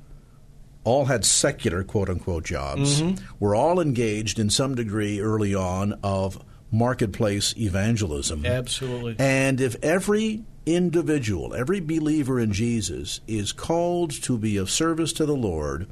all 0.86 1.06
had 1.06 1.25
secular 1.25 1.83
quote 1.83 2.09
unquote 2.09 2.45
jobs. 2.45 3.01
Mm-hmm. 3.01 3.25
Were 3.39 3.56
all 3.56 3.81
engaged 3.81 4.39
in 4.39 4.50
some 4.50 4.75
degree 4.75 5.19
early 5.19 5.53
on 5.56 6.00
of 6.03 6.41
marketplace 6.77 7.54
evangelism. 7.57 8.45
Absolutely. 8.45 9.16
And 9.19 9.60
if 9.62 9.75
every 9.81 10.44
individual, 10.66 11.54
every 11.54 11.80
believer 11.80 12.39
in 12.39 12.51
Jesus 12.51 13.22
is 13.27 13.51
called 13.51 14.12
to 14.24 14.38
be 14.38 14.57
of 14.57 14.69
service 14.69 15.13
to 15.13 15.25
the 15.25 15.36
Lord 15.36 15.88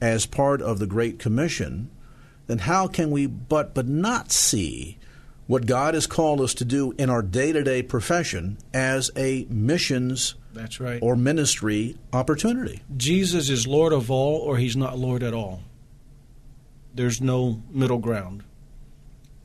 as 0.00 0.26
part 0.26 0.62
of 0.62 0.78
the 0.78 0.86
Great 0.86 1.18
Commission, 1.18 1.90
then 2.46 2.58
how 2.58 2.86
can 2.86 3.10
we 3.10 3.26
but 3.26 3.74
but 3.74 3.86
not 3.86 4.32
see 4.32 4.98
what 5.46 5.66
God 5.66 5.94
has 5.94 6.06
called 6.06 6.40
us 6.40 6.54
to 6.54 6.64
do 6.64 6.92
in 6.96 7.10
our 7.10 7.22
day 7.22 7.50
to 7.50 7.64
day 7.64 7.82
profession 7.82 8.56
as 8.72 9.10
a 9.16 9.46
missions 9.50 10.36
That's 10.52 10.78
right. 10.78 11.00
or 11.02 11.16
ministry 11.16 11.96
opportunity. 12.12 12.82
Jesus 12.96 13.50
is 13.50 13.66
Lord 13.66 13.92
of 13.92 14.12
all, 14.12 14.36
or 14.36 14.58
he's 14.58 14.76
not 14.76 14.96
Lord 14.96 15.24
at 15.24 15.34
all. 15.34 15.62
There's 16.94 17.20
no 17.20 17.62
middle 17.70 17.98
ground. 17.98 18.44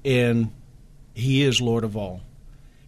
And 0.04 0.52
he 1.16 1.42
is 1.42 1.60
Lord 1.60 1.84
of 1.84 1.98
all. 1.98 2.22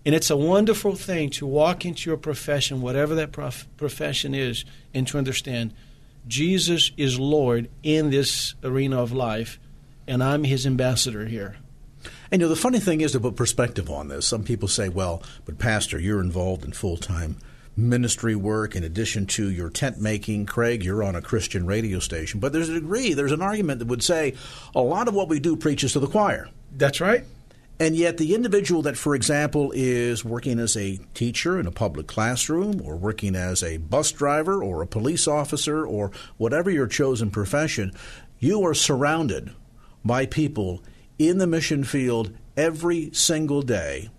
And 0.05 0.13
it's 0.13 0.29
a 0.29 0.37
wonderful 0.37 0.95
thing 0.95 1.31
to 1.31 1.45
walk 1.45 1.85
into 1.85 2.09
your 2.09 2.17
profession, 2.17 2.81
whatever 2.81 3.15
that 3.15 3.31
prof- 3.31 3.67
profession 3.77 4.35
is, 4.35 4.63
and 4.93 5.07
to 5.07 5.17
understand 5.17 5.73
Jesus 6.27 6.91
is 6.97 7.19
Lord 7.19 7.69
in 7.83 8.09
this 8.09 8.53
arena 8.63 9.01
of 9.01 9.11
life, 9.11 9.59
and 10.07 10.23
I'm 10.23 10.43
his 10.43 10.67
ambassador 10.67 11.25
here. 11.25 11.57
And 12.31 12.41
you 12.41 12.47
know, 12.47 12.49
the 12.53 12.59
funny 12.59 12.79
thing 12.79 13.01
is 13.01 13.13
to 13.13 13.19
put 13.19 13.35
perspective 13.35 13.89
on 13.89 14.09
this. 14.09 14.27
Some 14.27 14.43
people 14.43 14.67
say, 14.67 14.89
well, 14.89 15.23
but 15.45 15.57
Pastor, 15.57 15.99
you're 15.99 16.21
involved 16.21 16.65
in 16.65 16.73
full 16.73 16.97
time 16.97 17.37
ministry 17.77 18.35
work 18.35 18.75
in 18.75 18.83
addition 18.83 19.27
to 19.27 19.49
your 19.49 19.69
tent 19.69 20.01
making. 20.01 20.45
Craig, 20.45 20.83
you're 20.83 21.03
on 21.03 21.15
a 21.15 21.21
Christian 21.21 21.65
radio 21.67 21.99
station. 21.99 22.39
But 22.39 22.51
there's 22.51 22.69
a 22.69 22.73
degree, 22.73 23.13
there's 23.13 23.31
an 23.31 23.41
argument 23.41 23.79
that 23.79 23.87
would 23.87 24.03
say 24.03 24.33
a 24.75 24.81
lot 24.81 25.07
of 25.07 25.13
what 25.13 25.29
we 25.29 25.39
do 25.39 25.55
preaches 25.55 25.93
to 25.93 25.99
the 25.99 26.07
choir. 26.07 26.49
That's 26.75 26.99
right. 26.99 27.23
And 27.79 27.95
yet, 27.95 28.17
the 28.17 28.33
individual 28.33 28.81
that, 28.83 28.97
for 28.97 29.13
example, 29.13 29.71
is 29.75 30.25
working 30.25 30.57
as 30.59 30.75
a 30.75 30.97
teacher 31.13 31.59
in 31.59 31.67
a 31.67 31.71
public 31.71 32.07
classroom, 32.07 32.81
or 32.83 32.95
working 32.95 33.35
as 33.35 33.61
a 33.61 33.77
bus 33.77 34.11
driver, 34.11 34.63
or 34.63 34.81
a 34.81 34.87
police 34.87 35.27
officer, 35.27 35.85
or 35.85 36.11
whatever 36.37 36.71
your 36.71 36.87
chosen 36.87 37.29
profession, 37.29 37.91
you 38.39 38.63
are 38.65 38.73
surrounded 38.73 39.51
by 40.03 40.25
people 40.25 40.83
in 41.19 41.37
the 41.37 41.47
mission 41.47 41.83
field 41.83 42.31
every 42.55 43.11
single 43.13 43.61
day 43.61 44.09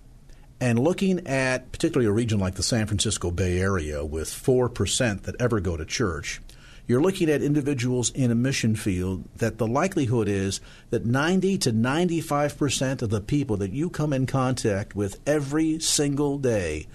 and 0.61 0.79
looking 0.79 1.27
at 1.27 1.71
particularly 1.73 2.09
a 2.09 2.13
region 2.13 2.39
like 2.39 2.55
the 2.55 2.63
San 2.63 2.87
Francisco 2.87 3.31
Bay 3.31 3.61
Area 3.61 4.05
with 4.05 4.29
4% 4.29 5.23
that 5.23 5.41
ever 5.41 5.61
go 5.61 5.77
to 5.77 5.85
church, 5.85 6.41
you're 6.89 7.03
looking 7.03 7.29
at 7.29 7.43
individuals 7.43 8.11
in 8.11 8.31
a 8.31 8.35
mission 8.35 8.75
field 8.75 9.23
that 9.37 9.59
the 9.59 9.67
likelihood 9.67 10.27
is 10.27 10.61
that 10.89 11.05
90 11.05 11.59
to 11.59 11.73
95% 11.73 13.03
of 13.03 13.11
the 13.11 13.21
people 13.21 13.59
that 13.59 13.73
you 13.73 13.91
come 13.91 14.15
in 14.15 14.27
contact 14.27 14.97
with 14.97 15.21
every 15.27 15.79
single 15.79 16.39
day 16.39 16.87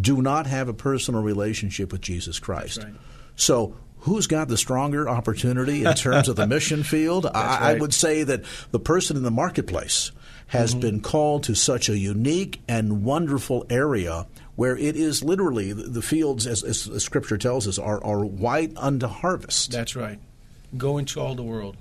do 0.00 0.22
not 0.22 0.46
have 0.46 0.68
a 0.68 0.74
personal 0.74 1.22
relationship 1.22 1.92
with 1.92 2.00
Jesus 2.00 2.38
Christ. 2.38 2.82
Right. 2.82 2.94
So 3.36 3.76
who's 3.98 4.26
got 4.26 4.48
the 4.48 4.56
stronger 4.56 5.06
opportunity 5.06 5.84
in 5.84 5.94
terms 5.94 6.28
of 6.28 6.36
the 6.36 6.46
mission 6.48 6.82
field? 6.82 7.26
I, 7.26 7.28
right. 7.28 7.62
I, 7.62 7.74
would 7.74 7.92
say 7.92 8.22
that 8.22 8.44
the 8.70 8.80
person 8.80 9.18
in 9.18 9.22
the 9.22 9.30
marketplace 9.30 10.12
has 10.46 10.70
mm-hmm. 10.70 10.80
been 10.80 11.00
called 11.00 11.44
to 11.44 11.54
such 11.54 11.90
a 11.90 11.98
unique 11.98 12.62
and 12.68 13.04
wonderful 13.04 13.66
area 13.68 14.26
where 14.56 14.76
it 14.76 14.96
is 14.96 15.22
literally 15.24 15.72
the 15.72 16.02
fields, 16.02 16.46
as, 16.46 16.62
as 16.62 17.02
scripture 17.02 17.38
tells 17.38 17.66
us, 17.66 17.78
are, 17.78 18.02
are 18.04 18.24
white 18.24 18.72
unto 18.76 19.06
harvest. 19.06 19.72
That's 19.72 19.96
right. 19.96 20.18
Go 20.76 20.98
into 20.98 21.20
all 21.20 21.34
the 21.34 21.42
world. 21.42 21.76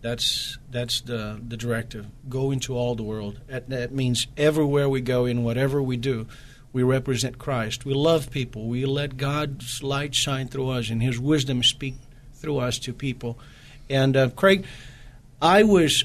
That's 0.00 0.58
that's 0.68 1.00
the 1.02 1.40
the 1.46 1.56
directive. 1.56 2.06
Go 2.28 2.50
into 2.50 2.74
all 2.76 2.96
the 2.96 3.04
world. 3.04 3.40
That, 3.46 3.68
that 3.70 3.92
means 3.92 4.26
everywhere 4.36 4.88
we 4.88 5.00
go, 5.00 5.26
in 5.26 5.44
whatever 5.44 5.80
we 5.80 5.96
do, 5.96 6.26
we 6.72 6.82
represent 6.82 7.38
Christ. 7.38 7.84
We 7.84 7.94
love 7.94 8.30
people. 8.30 8.66
We 8.66 8.84
let 8.84 9.16
God's 9.16 9.82
light 9.82 10.14
shine 10.14 10.48
through 10.48 10.70
us 10.70 10.90
and 10.90 11.00
His 11.00 11.20
wisdom 11.20 11.62
speak 11.62 11.94
through 12.34 12.58
us 12.58 12.80
to 12.80 12.92
people. 12.92 13.38
And 13.88 14.16
uh, 14.16 14.30
Craig, 14.30 14.64
I 15.40 15.62
was 15.62 16.04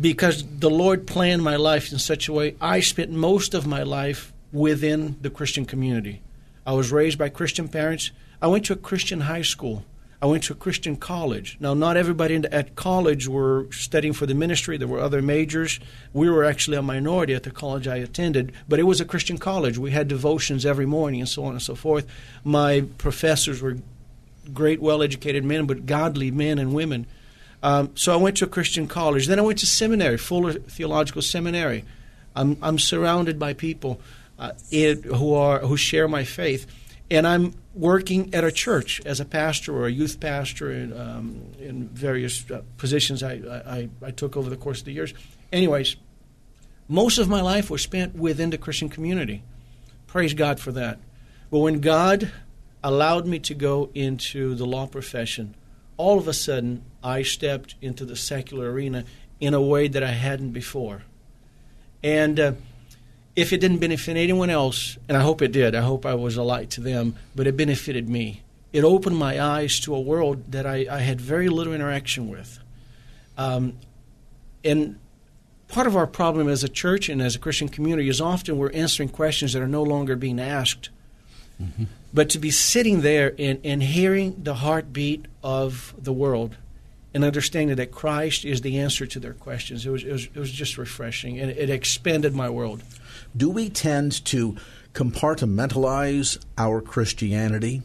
because 0.00 0.44
the 0.46 0.70
Lord 0.70 1.06
planned 1.06 1.42
my 1.42 1.56
life 1.56 1.90
in 1.92 1.98
such 1.98 2.28
a 2.28 2.32
way. 2.32 2.56
I 2.60 2.80
spent 2.80 3.10
most 3.10 3.54
of 3.54 3.66
my 3.66 3.82
life 3.82 4.32
within 4.52 5.16
the 5.20 5.30
Christian 5.30 5.64
community. 5.64 6.22
I 6.66 6.72
was 6.72 6.92
raised 6.92 7.18
by 7.18 7.28
Christian 7.28 7.68
parents. 7.68 8.10
I 8.40 8.46
went 8.46 8.64
to 8.66 8.72
a 8.74 8.76
Christian 8.76 9.22
high 9.22 9.42
school. 9.42 9.84
I 10.20 10.26
went 10.26 10.42
to 10.44 10.52
a 10.52 10.56
Christian 10.56 10.96
college. 10.96 11.56
Now, 11.60 11.74
not 11.74 11.96
everybody 11.96 12.34
at 12.50 12.74
college 12.74 13.28
were 13.28 13.68
studying 13.70 14.12
for 14.12 14.26
the 14.26 14.34
ministry. 14.34 14.76
There 14.76 14.88
were 14.88 14.98
other 14.98 15.22
majors. 15.22 15.78
We 16.12 16.28
were 16.28 16.44
actually 16.44 16.76
a 16.76 16.82
minority 16.82 17.34
at 17.34 17.44
the 17.44 17.52
college 17.52 17.86
I 17.86 17.96
attended, 17.96 18.52
but 18.68 18.80
it 18.80 18.82
was 18.82 19.00
a 19.00 19.04
Christian 19.04 19.38
college. 19.38 19.78
We 19.78 19.92
had 19.92 20.08
devotions 20.08 20.66
every 20.66 20.86
morning 20.86 21.20
and 21.20 21.28
so 21.28 21.44
on 21.44 21.52
and 21.52 21.62
so 21.62 21.76
forth. 21.76 22.06
My 22.42 22.84
professors 22.98 23.62
were 23.62 23.76
great, 24.52 24.80
well 24.80 25.02
educated 25.02 25.44
men, 25.44 25.66
but 25.66 25.86
godly 25.86 26.32
men 26.32 26.58
and 26.58 26.74
women. 26.74 27.06
Um, 27.62 27.92
so 27.94 28.12
I 28.12 28.16
went 28.16 28.36
to 28.38 28.44
a 28.44 28.48
Christian 28.48 28.88
college. 28.88 29.28
Then 29.28 29.38
I 29.38 29.42
went 29.42 29.60
to 29.60 29.66
seminary, 29.66 30.16
Fuller 30.16 30.54
Theological 30.54 31.22
Seminary. 31.22 31.84
I'm, 32.34 32.56
I'm 32.60 32.78
surrounded 32.78 33.38
by 33.38 33.52
people 33.52 34.00
uh, 34.38 34.52
it, 34.70 35.04
who 35.04 35.34
are 35.34 35.60
who 35.60 35.76
share 35.76 36.08
my 36.08 36.24
faith, 36.24 36.66
and 37.10 37.26
I'm 37.26 37.54
working 37.74 38.34
at 38.34 38.44
a 38.44 38.52
church 38.52 39.00
as 39.06 39.20
a 39.20 39.24
pastor 39.24 39.74
or 39.74 39.86
a 39.86 39.90
youth 39.90 40.18
pastor 40.20 40.72
in, 40.72 40.98
um, 40.98 41.42
in 41.60 41.88
various 41.88 42.50
uh, 42.50 42.62
positions 42.76 43.22
I, 43.22 43.34
I, 43.34 43.88
I 44.04 44.10
took 44.10 44.36
over 44.36 44.50
the 44.50 44.56
course 44.56 44.80
of 44.80 44.86
the 44.86 44.92
years. 44.92 45.14
Anyways, 45.52 45.96
most 46.88 47.18
of 47.18 47.28
my 47.28 47.40
life 47.40 47.70
was 47.70 47.80
spent 47.82 48.16
within 48.16 48.50
the 48.50 48.58
Christian 48.58 48.88
community. 48.88 49.42
Praise 50.08 50.34
God 50.34 50.58
for 50.58 50.72
that. 50.72 50.98
But 51.50 51.60
when 51.60 51.80
God 51.80 52.32
allowed 52.82 53.26
me 53.26 53.38
to 53.40 53.54
go 53.54 53.90
into 53.94 54.54
the 54.54 54.66
law 54.66 54.86
profession, 54.86 55.54
all 55.96 56.18
of 56.18 56.26
a 56.26 56.32
sudden 56.32 56.82
I 57.02 57.22
stepped 57.22 57.76
into 57.80 58.04
the 58.04 58.16
secular 58.16 58.72
arena 58.72 59.04
in 59.38 59.54
a 59.54 59.62
way 59.62 59.86
that 59.86 60.02
I 60.02 60.12
hadn't 60.12 60.50
before. 60.50 61.02
And 62.02 62.40
uh, 62.40 62.52
if 63.38 63.52
it 63.52 63.60
didn't 63.60 63.78
benefit 63.78 64.16
anyone 64.16 64.50
else, 64.50 64.98
and 65.08 65.16
I 65.16 65.20
hope 65.20 65.42
it 65.42 65.52
did, 65.52 65.76
I 65.76 65.80
hope 65.80 66.04
I 66.04 66.14
was 66.14 66.36
a 66.36 66.42
light 66.42 66.70
to 66.70 66.80
them, 66.80 67.14
but 67.36 67.46
it 67.46 67.56
benefited 67.56 68.08
me. 68.08 68.42
It 68.72 68.82
opened 68.82 69.16
my 69.16 69.40
eyes 69.40 69.78
to 69.80 69.94
a 69.94 70.00
world 70.00 70.50
that 70.50 70.66
I, 70.66 70.86
I 70.90 70.98
had 70.98 71.20
very 71.20 71.48
little 71.48 71.72
interaction 71.72 72.28
with. 72.28 72.58
Um, 73.36 73.74
and 74.64 74.98
part 75.68 75.86
of 75.86 75.94
our 75.94 76.08
problem 76.08 76.48
as 76.48 76.64
a 76.64 76.68
church 76.68 77.08
and 77.08 77.22
as 77.22 77.36
a 77.36 77.38
Christian 77.38 77.68
community 77.68 78.08
is 78.08 78.20
often 78.20 78.58
we're 78.58 78.72
answering 78.72 79.08
questions 79.08 79.52
that 79.52 79.62
are 79.62 79.68
no 79.68 79.84
longer 79.84 80.16
being 80.16 80.40
asked. 80.40 80.88
Mm-hmm. 81.62 81.84
But 82.12 82.30
to 82.30 82.40
be 82.40 82.50
sitting 82.50 83.02
there 83.02 83.34
and, 83.38 83.60
and 83.62 83.84
hearing 83.84 84.34
the 84.42 84.54
heartbeat 84.54 85.26
of 85.44 85.94
the 85.96 86.12
world 86.12 86.56
and 87.14 87.24
understanding 87.24 87.76
that 87.76 87.92
Christ 87.92 88.44
is 88.44 88.62
the 88.62 88.80
answer 88.80 89.06
to 89.06 89.20
their 89.20 89.34
questions, 89.34 89.86
it 89.86 89.90
was, 89.90 90.02
it 90.02 90.10
was, 90.10 90.24
it 90.24 90.36
was 90.36 90.50
just 90.50 90.76
refreshing 90.76 91.38
and 91.38 91.52
it 91.52 91.70
expanded 91.70 92.34
my 92.34 92.50
world. 92.50 92.82
Do 93.36 93.50
we 93.50 93.68
tend 93.68 94.24
to 94.26 94.56
compartmentalize 94.92 96.42
our 96.56 96.80
Christianity 96.80 97.82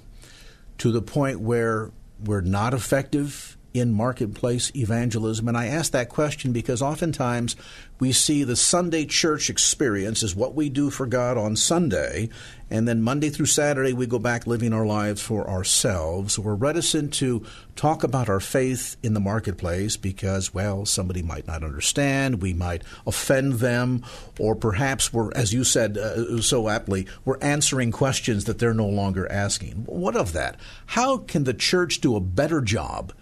to 0.79 0.91
the 0.91 1.01
point 1.01 1.39
where 1.39 1.91
we're 2.23 2.41
not 2.41 2.73
effective 2.73 3.57
in 3.74 3.92
marketplace 3.92 4.72
evangelism? 4.75 5.48
And 5.48 5.58
I 5.58 5.68
ask 5.68 5.92
that 5.92 6.10
question 6.10 6.51
because 6.51 6.82
oftentimes 6.82 7.56
we 8.00 8.12
see 8.12 8.44
the 8.44 8.56
Sunday 8.56 9.06
church 9.06 9.50
experience 9.50 10.24
as 10.24 10.36
what 10.36 10.56
we 10.56 10.70
do 10.70 10.89
for 10.89 11.06
God 11.06 11.38
on 11.38 11.56
Sunday, 11.56 12.30
and 12.70 12.88
then 12.88 13.01
Monday 13.01 13.30
through 13.30 13.46
Saturday 13.46 13.94
we 13.94 14.08
go 14.08 14.20
back 14.20 14.46
living 14.46 14.74
our 14.74 14.86
lives 14.86 15.22
for 15.22 15.50
ourselves. 15.50 16.38
We're 16.38 16.56
reticent 16.56 17.13
to 17.15 17.46
talk 17.75 18.03
about 18.03 18.30
our 18.30 18.39
faith 18.39 18.98
in 19.03 19.13
the 19.13 19.20
marketplace 19.20 19.96
because, 19.96 20.53
well, 20.53 20.86
somebody 20.86 21.22
might 21.22 21.48
not 21.48 21.63
understand, 21.63 22.42
we 22.42 22.51
might 22.53 22.84
offend 23.08 23.53
them, 23.53 24.03
or 24.39 24.56
perhaps 24.56 25.13
we're, 25.13 25.32
as 25.34 25.53
you 25.53 25.63
said 25.63 25.98
uh, 25.98 26.42
so 26.42 26.68
aptly, 26.68 27.08
we're 27.24 27.39
answering 27.39 27.92
questions 27.92 28.46
that 28.46 28.60
they're 28.60 28.74
no 28.74 28.88
longer 28.88 29.32
asking. 29.32 29.84
What 29.86 30.15
of 30.15 30.34
that? 30.34 30.58
How 30.88 31.18
can 31.18 31.46
the 31.46 31.53
church 31.53 32.01
do 32.01 32.15
a 32.15 32.20
better 32.20 32.60
job? 32.60 33.13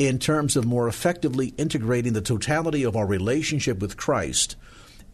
In 0.00 0.18
terms 0.18 0.56
of 0.56 0.64
more 0.64 0.88
effectively 0.88 1.52
integrating 1.58 2.14
the 2.14 2.22
totality 2.22 2.84
of 2.84 2.96
our 2.96 3.04
relationship 3.04 3.80
with 3.80 3.98
Christ 3.98 4.56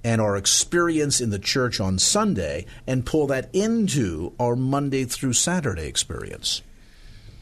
and 0.05 0.21
our 0.21 0.37
experience 0.37 1.21
in 1.21 1.31
the 1.31 1.41
church 1.41 1.81
on 1.81 1.99
Sunday 1.99 2.67
and 2.87 3.05
pull 3.05 3.27
that 3.27 3.53
into 3.53 4.33
our 4.39 4.55
Monday 4.55 5.05
through 5.05 5.33
Saturday 5.33 5.89
experience? 5.89 6.63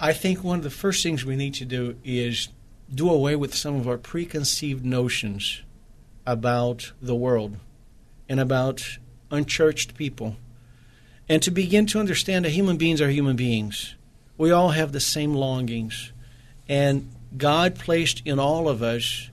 I 0.00 0.14
think 0.14 0.42
one 0.42 0.56
of 0.56 0.64
the 0.64 0.70
first 0.70 1.02
things 1.02 1.26
we 1.26 1.36
need 1.36 1.52
to 1.56 1.66
do 1.66 1.98
is 2.02 2.48
do 2.92 3.10
away 3.10 3.36
with 3.36 3.54
some 3.54 3.76
of 3.76 3.86
our 3.86 3.98
preconceived 3.98 4.86
notions 4.86 5.60
about 6.24 6.92
the 7.02 7.14
world 7.14 7.58
and 8.26 8.40
about 8.40 8.96
unchurched 9.30 9.98
people 9.98 10.36
and 11.28 11.42
to 11.42 11.50
begin 11.50 11.84
to 11.88 12.00
understand 12.00 12.46
that 12.46 12.52
human 12.52 12.78
beings 12.78 13.02
are 13.02 13.10
human 13.10 13.36
beings. 13.36 13.96
We 14.38 14.50
all 14.50 14.70
have 14.70 14.92
the 14.92 15.00
same 15.00 15.34
longings. 15.34 16.10
And 16.66 17.13
God 17.36 17.74
placed 17.76 18.22
in 18.24 18.38
all 18.38 18.68
of 18.68 18.82
us 18.82 19.30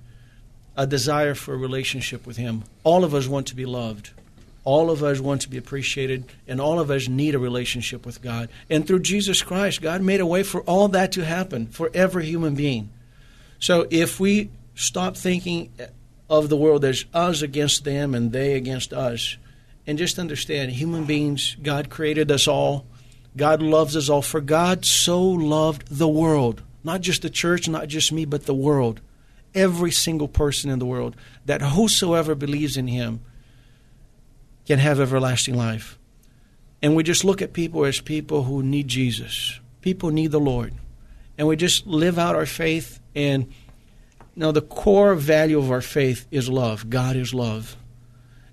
a 0.76 0.88
desire 0.88 1.36
for 1.36 1.54
a 1.54 1.58
relationship 1.58 2.26
with 2.26 2.38
Him. 2.38 2.64
All 2.84 3.04
of 3.04 3.14
us 3.14 3.28
want 3.28 3.48
to 3.48 3.56
be 3.56 3.66
loved. 3.66 4.12
All 4.64 4.92
of 4.92 5.04
us 5.04 5.20
want 5.20 5.42
to 5.42 5.50
be 5.50 5.58
appreciated, 5.58 6.26
and 6.48 6.62
all 6.62 6.80
of 6.80 6.92
us 6.92 7.08
need 7.08 7.34
a 7.34 7.40
relationship 7.40 8.06
with 8.06 8.22
God. 8.22 8.48
And 8.70 8.86
through 8.86 9.00
Jesus 9.00 9.42
Christ, 9.42 9.82
God 9.82 10.02
made 10.02 10.22
a 10.22 10.26
way 10.26 10.44
for 10.44 10.62
all 10.62 10.88
that 10.90 11.12
to 11.14 11.26
happen 11.26 11.68
for 11.68 11.90
every 11.94 12.26
human 12.26 12.54
being. 12.54 12.90
So 13.60 13.88
if 13.90 14.20
we 14.20 14.52
stop 14.76 15.18
thinking 15.18 15.72
of 16.30 16.50
the 16.50 16.58
world 16.58 16.86
as 16.86 17.06
us 17.14 17.42
against 17.42 17.84
them 17.84 18.14
and 18.14 18.32
they 18.32 18.54
against 18.54 18.94
us, 18.94 19.38
and 19.88 19.98
just 19.98 20.20
understand 20.20 20.72
human 20.72 21.06
beings, 21.06 21.58
God 21.62 21.90
created 21.90 22.32
us 22.32 22.48
all, 22.48 22.86
God 23.36 23.62
loves 23.62 23.98
us 23.98 24.10
all. 24.10 24.22
For 24.22 24.42
God 24.42 24.86
so 24.86 25.22
loved 25.22 25.88
the 25.88 26.08
world 26.08 26.62
not 26.84 27.02
just 27.02 27.22
the 27.22 27.30
church, 27.30 27.68
not 27.68 27.88
just 27.88 28.12
me, 28.12 28.26
but 28.26 28.46
the 28.46 28.54
world, 28.54 29.02
every 29.54 29.92
single 29.92 30.28
person 30.28 30.70
in 30.70 30.80
the 30.80 30.86
world, 30.86 31.16
that 31.46 31.62
whosoever 31.62 32.36
believes 32.36 32.78
in 32.78 32.88
him 32.88 33.22
can 34.66 34.80
have 34.80 35.00
everlasting 35.00 35.56
life. 35.56 35.98
And 36.82 36.96
we 36.96 37.04
just 37.04 37.24
look 37.24 37.42
at 37.42 37.54
people 37.54 37.86
as 37.86 38.00
people 38.00 38.44
who 38.44 38.64
need 38.64 38.88
Jesus. 38.88 39.60
People 39.82 40.10
need 40.10 40.32
the 40.32 40.40
Lord. 40.40 40.74
And 41.38 41.48
we 41.48 41.56
just 41.56 41.86
live 41.86 42.18
out 42.18 42.36
our 42.36 42.46
faith. 42.46 43.00
And 43.16 43.52
know, 44.36 44.52
the 44.52 44.62
core 44.62 45.16
value 45.16 45.58
of 45.58 45.72
our 45.72 45.82
faith 45.82 46.28
is 46.32 46.50
love. 46.50 46.90
God 46.90 47.16
is 47.16 47.34
love. 47.34 47.76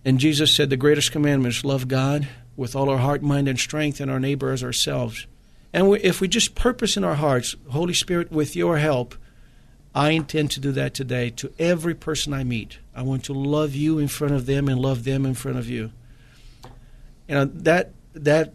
And 0.05 0.19
Jesus 0.19 0.55
said 0.55 0.71
the 0.71 0.77
greatest 0.77 1.13
commandment 1.13 1.55
is 1.55 1.65
love 1.65 1.89
God 1.89 2.29
with 2.57 2.75
all 2.75 2.89
our 2.89 2.99
heart, 2.99 3.23
mind, 3.23 3.49
and 3.49 3.59
strength, 3.59 4.01
and 4.01 4.11
our 4.11 4.21
neighbor 4.21 4.53
as 4.53 4.65
ourselves. 4.65 5.27
And 5.73 5.91
we, 5.91 6.01
if 6.01 6.21
we 6.21 6.29
just 6.29 6.55
purpose 6.55 6.97
in 6.97 7.05
our 7.05 7.17
hearts, 7.17 7.55
Holy 7.71 7.95
Spirit, 7.95 8.33
with 8.33 8.57
your 8.57 8.79
help, 8.79 9.15
I 9.95 10.11
intend 10.11 10.51
to 10.53 10.61
do 10.61 10.73
that 10.73 10.95
today 10.95 11.31
to 11.31 11.53
every 11.59 11.95
person 11.95 12.33
I 12.33 12.45
meet. 12.45 12.79
I 12.95 13.03
want 13.03 13.25
to 13.25 13.33
love 13.33 13.75
you 13.75 13.99
in 13.99 14.09
front 14.09 14.35
of 14.35 14.47
them 14.47 14.69
and 14.69 14.81
love 14.81 15.05
them 15.05 15.27
in 15.27 15.35
front 15.35 15.59
of 15.59 15.69
you. 15.69 15.91
You 17.27 17.35
know, 17.35 17.45
that 17.47 17.93
that 18.15 18.55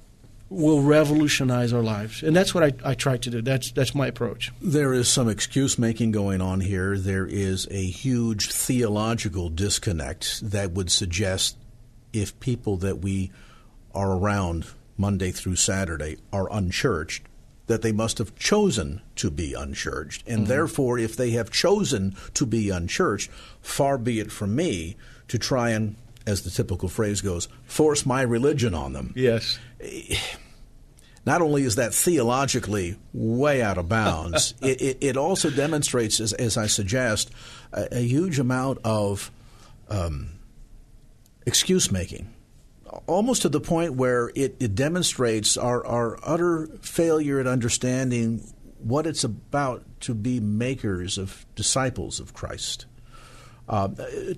will 0.49 0.81
revolutionize 0.81 1.73
our 1.73 1.81
lives. 1.81 2.21
And 2.21 2.35
that's 2.35 2.53
what 2.53 2.63
I, 2.63 2.91
I 2.91 2.93
try 2.93 3.17
to 3.17 3.29
do. 3.29 3.41
That's 3.41 3.71
that's 3.71 3.95
my 3.95 4.07
approach. 4.07 4.51
There 4.61 4.93
is 4.93 5.07
some 5.07 5.27
excuse 5.27 5.77
making 5.77 6.11
going 6.11 6.41
on 6.41 6.61
here. 6.61 6.97
There 6.97 7.25
is 7.25 7.67
a 7.71 7.85
huge 7.85 8.51
theological 8.51 9.49
disconnect 9.49 10.49
that 10.51 10.71
would 10.71 10.91
suggest 10.91 11.57
if 12.11 12.39
people 12.39 12.77
that 12.77 12.99
we 12.99 13.31
are 13.93 14.11
around 14.11 14.65
Monday 14.97 15.31
through 15.31 15.55
Saturday 15.55 16.17
are 16.31 16.51
unchurched, 16.51 17.23
that 17.67 17.81
they 17.81 17.91
must 17.91 18.17
have 18.17 18.35
chosen 18.35 19.01
to 19.15 19.31
be 19.31 19.53
unchurched. 19.53 20.23
And 20.27 20.39
mm-hmm. 20.39 20.49
therefore, 20.49 20.99
if 20.99 21.15
they 21.15 21.31
have 21.31 21.49
chosen 21.49 22.15
to 22.33 22.45
be 22.45 22.69
unchurched, 22.69 23.31
far 23.61 23.97
be 23.97 24.19
it 24.19 24.31
from 24.31 24.55
me 24.55 24.95
to 25.29 25.39
try 25.39 25.69
and, 25.69 25.95
as 26.27 26.43
the 26.43 26.49
typical 26.49 26.89
phrase 26.89 27.21
goes, 27.21 27.47
force 27.65 28.05
my 28.05 28.21
religion 28.21 28.73
on 28.73 28.93
them. 28.93 29.13
Yes. 29.15 29.59
Not 31.25 31.41
only 31.41 31.63
is 31.63 31.75
that 31.75 31.93
theologically 31.93 32.97
way 33.13 33.61
out 33.61 33.77
of 33.77 33.87
bounds, 33.87 34.55
it, 34.61 34.81
it, 34.81 34.97
it, 34.99 35.17
also 35.17 35.49
demonstrates, 35.49 36.19
as, 36.19 36.33
as 36.33 36.57
I 36.57 36.67
suggest, 36.67 37.31
a, 37.71 37.99
a 37.99 38.01
huge 38.01 38.39
amount 38.39 38.79
of 38.83 39.31
um, 39.87 40.31
excuse 41.45 41.91
making, 41.91 42.33
almost 43.07 43.41
to 43.43 43.49
the 43.49 43.59
point 43.59 43.93
where 43.93 44.31
it, 44.35 44.55
it 44.59 44.75
demonstrates 44.75 45.57
our, 45.57 45.85
our 45.85 46.19
utter 46.23 46.67
failure 46.81 47.39
at 47.39 47.47
understanding 47.47 48.53
what 48.79 49.07
it's 49.07 49.23
about 49.23 49.83
to 50.01 50.13
be 50.13 50.39
makers 50.39 51.17
of 51.17 51.45
disciples 51.55 52.19
of 52.19 52.33
Christ. 52.33 52.85
Uh, 53.67 53.89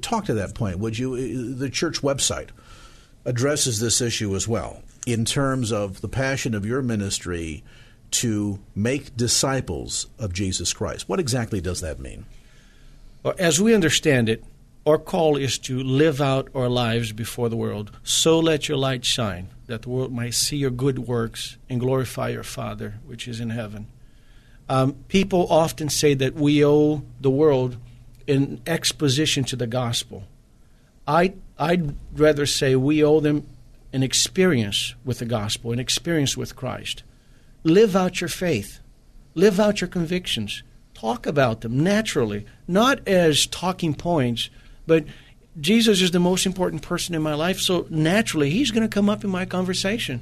talk 0.01 0.25
to 0.25 0.33
that 0.35 0.53
point, 0.53 0.77
would 0.79 0.99
you? 0.99 1.55
The 1.55 1.69
church 1.69 2.01
website 2.01 2.49
addresses 3.25 3.79
this 3.79 4.01
issue 4.01 4.35
as 4.35 4.47
well 4.47 4.83
in 5.07 5.25
terms 5.25 5.71
of 5.71 6.01
the 6.01 6.07
passion 6.07 6.53
of 6.53 6.65
your 6.65 6.81
ministry 6.81 7.63
to 8.11 8.59
make 8.75 9.17
disciples 9.17 10.07
of 10.19 10.31
Jesus 10.31 10.73
Christ. 10.73 11.09
What 11.09 11.19
exactly 11.19 11.59
does 11.59 11.81
that 11.81 11.99
mean? 11.99 12.25
Well, 13.23 13.33
as 13.39 13.59
we 13.59 13.73
understand 13.73 14.29
it, 14.29 14.43
our 14.85 14.97
call 14.99 15.35
is 15.35 15.57
to 15.59 15.81
live 15.81 16.21
out 16.21 16.49
our 16.53 16.69
lives 16.69 17.11
before 17.11 17.49
the 17.49 17.55
world. 17.55 17.91
So 18.03 18.39
let 18.39 18.69
your 18.69 18.77
light 18.77 19.03
shine, 19.03 19.49
that 19.65 19.81
the 19.83 19.89
world 19.89 20.13
might 20.13 20.35
see 20.35 20.57
your 20.57 20.69
good 20.69 20.99
works 20.99 21.57
and 21.69 21.79
glorify 21.79 22.29
your 22.29 22.43
Father, 22.43 22.95
which 23.05 23.27
is 23.27 23.39
in 23.39 23.49
heaven. 23.49 23.87
Um, 24.69 24.93
people 25.07 25.47
often 25.49 25.89
say 25.89 26.13
that 26.15 26.35
we 26.35 26.63
owe 26.63 27.03
the 27.19 27.31
world 27.31 27.77
an 28.27 28.61
exposition 28.65 29.43
to 29.45 29.55
the 29.55 29.67
gospel. 29.67 30.23
I, 31.07 31.33
I'd 31.57 31.95
rather 32.13 32.45
say 32.45 32.75
we 32.75 33.03
owe 33.03 33.19
them 33.19 33.47
an 33.93 34.03
experience 34.03 34.95
with 35.03 35.19
the 35.19 35.25
gospel, 35.25 35.71
an 35.71 35.79
experience 35.79 36.35
with 36.35 36.55
Christ. 36.55 37.03
Live 37.63 37.95
out 37.95 38.21
your 38.21 38.27
faith, 38.27 38.79
live 39.33 39.59
out 39.59 39.81
your 39.81 39.87
convictions, 39.87 40.63
talk 40.93 41.25
about 41.25 41.61
them 41.61 41.83
naturally, 41.83 42.45
not 42.67 43.07
as 43.07 43.45
talking 43.47 43.93
points, 43.93 44.49
but 44.87 45.05
Jesus 45.59 46.01
is 46.01 46.11
the 46.11 46.19
most 46.19 46.45
important 46.45 46.81
person 46.81 47.15
in 47.15 47.21
my 47.21 47.33
life, 47.33 47.59
so 47.59 47.87
naturally 47.89 48.49
he's 48.49 48.71
going 48.71 48.83
to 48.83 48.93
come 48.93 49.09
up 49.09 49.23
in 49.23 49.29
my 49.29 49.45
conversation. 49.45 50.21